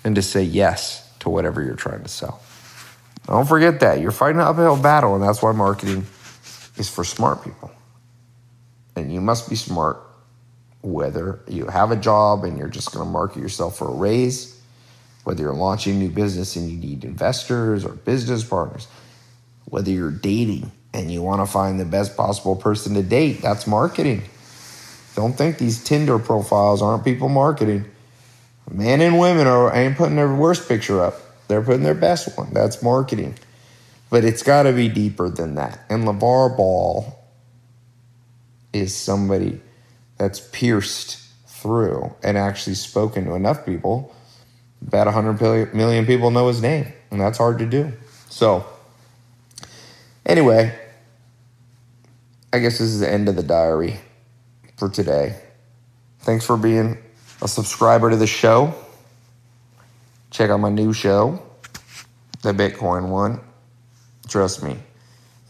and 0.04 0.16
to 0.16 0.22
say 0.22 0.44
yes 0.44 1.10
to 1.20 1.30
whatever 1.30 1.64
you're 1.64 1.76
trying 1.76 2.04
to 2.04 2.10
sell. 2.10 2.42
Don't 3.26 3.48
forget 3.48 3.80
that. 3.82 4.00
You're 4.00 4.12
fighting 4.12 4.42
an 4.42 4.48
uphill 4.48 4.82
battle, 4.82 5.14
and 5.14 5.24
that's 5.24 5.42
why 5.42 5.52
marketing 5.52 6.06
is 6.78 6.90
for 6.90 7.04
smart 7.04 7.44
people. 7.44 7.72
And 8.96 9.14
you 9.14 9.22
must 9.22 9.50
be 9.50 9.56
smart 9.56 10.02
whether 10.82 11.40
you 11.48 11.68
have 11.68 11.92
a 11.92 11.96
job 11.96 12.44
and 12.44 12.58
you're 12.58 12.70
just 12.70 12.92
going 12.94 13.06
to 13.06 13.12
market 13.12 13.40
yourself 13.40 13.78
for 13.78 13.90
a 13.90 13.94
raise, 13.94 14.60
whether 15.24 15.44
you're 15.44 15.54
launching 15.54 15.96
a 15.96 16.00
new 16.00 16.10
business 16.10 16.56
and 16.56 16.70
you 16.70 16.78
need 16.78 17.04
investors 17.04 17.84
or 17.84 17.94
business 17.94 18.44
partners, 18.44 18.88
whether 19.66 19.92
you're 19.92 20.12
dating 20.12 20.72
and 20.94 21.12
you 21.12 21.22
want 21.22 21.42
to 21.42 21.46
find 21.52 21.80
the 21.80 21.86
best 21.86 22.16
possible 22.16 22.56
person 22.56 22.94
to 22.96 23.04
date, 23.04 23.42
that's 23.42 23.68
marketing. 23.68 24.24
Don't 25.16 25.34
think 25.34 25.58
these 25.58 25.84
Tinder 25.84 26.18
profiles 26.18 26.82
aren't 26.82 27.04
people 27.04 27.30
marketing. 27.30 27.86
Men 28.72 29.02
and 29.02 29.20
women 29.20 29.48
are 29.48 29.76
ain't 29.76 29.98
putting 29.98 30.16
their 30.16 30.34
worst 30.34 30.68
picture 30.68 31.04
up. 31.04 31.16
They're 31.48 31.62
putting 31.62 31.84
their 31.84 31.96
best 31.96 32.38
one. 32.38 32.54
That's 32.54 32.82
marketing. 32.82 33.36
But 34.10 34.24
it's 34.24 34.44
got 34.44 34.64
to 34.64 34.72
be 34.74 34.88
deeper 34.88 35.30
than 35.30 35.56
that. 35.56 35.80
And 35.90 36.06
LaVar 36.06 36.56
Ball 36.56 37.20
is 38.72 38.96
somebody 38.96 39.60
that's 40.20 40.40
pierced 40.52 41.18
through 41.48 42.14
and 42.22 42.38
actually 42.38 42.76
spoken 42.76 43.26
to 43.26 43.34
enough 43.34 43.66
people. 43.66 44.14
About 44.86 45.08
100 45.08 45.74
million 45.74 46.06
people 46.06 46.30
know 46.30 46.48
his 46.48 46.62
name, 46.62 46.94
and 47.10 47.20
that's 47.20 47.38
hard 47.38 47.58
to 47.60 47.66
do. 47.66 47.92
So, 48.30 48.66
anyway, 50.26 50.78
I 52.54 52.60
guess 52.60 52.78
this 52.78 52.90
is 52.90 53.00
the 53.00 53.12
end 53.12 53.28
of 53.28 53.36
the 53.36 53.44
diary 53.44 54.00
for 54.78 54.90
today. 54.90 55.42
Thanks 56.20 56.46
for 56.46 56.56
being 56.56 56.98
a 57.42 57.48
subscriber 57.48 58.10
to 58.10 58.16
the 58.16 58.28
show. 58.28 58.74
Check 60.32 60.50
out 60.50 60.60
my 60.60 60.70
new 60.70 60.94
show, 60.94 61.42
the 62.42 62.54
Bitcoin 62.54 63.10
one. 63.10 63.42
Trust 64.28 64.64
me, 64.64 64.78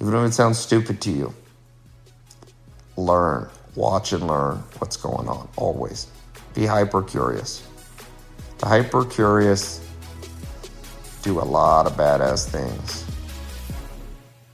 even 0.02 0.14
if 0.16 0.30
it 0.30 0.34
sounds 0.34 0.58
stupid 0.58 1.02
to 1.02 1.12
you, 1.12 1.34
learn, 2.96 3.50
watch 3.76 4.14
and 4.14 4.28
learn 4.28 4.58
what's 4.80 4.98
going 4.98 5.28
on 5.28 5.48
always. 5.56 6.08
Be 6.54 6.66
hyper 6.66 7.02
curious. 7.02 7.66
The 8.60 8.66
hyper 8.66 9.06
curious 9.06 9.86
do 11.22 11.40
a 11.40 11.44
lot 11.44 11.86
of 11.86 11.94
badass 11.94 12.48
things. 12.48 13.06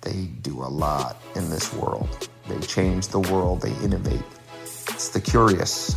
They 0.02 0.26
do 0.42 0.62
a 0.64 0.70
lot 0.70 1.18
in 1.36 1.50
this 1.50 1.74
world. 1.74 2.30
They 2.48 2.60
change 2.60 3.08
the 3.08 3.20
world, 3.20 3.62
they 3.62 3.74
innovate. 3.84 4.22
It's 4.62 5.10
the 5.10 5.20
curious 5.20 5.96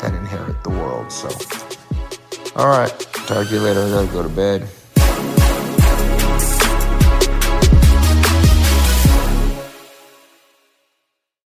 that 0.00 0.14
inherit 0.14 0.62
the 0.62 0.70
world. 0.70 1.10
So, 1.10 1.28
all 2.56 2.68
right, 2.68 2.96
talk 3.26 3.48
to 3.48 3.54
you 3.54 3.60
later. 3.60 3.80
I 3.80 3.90
gotta 3.90 4.06
go 4.12 4.22
to 4.22 4.28
bed. 4.28 4.68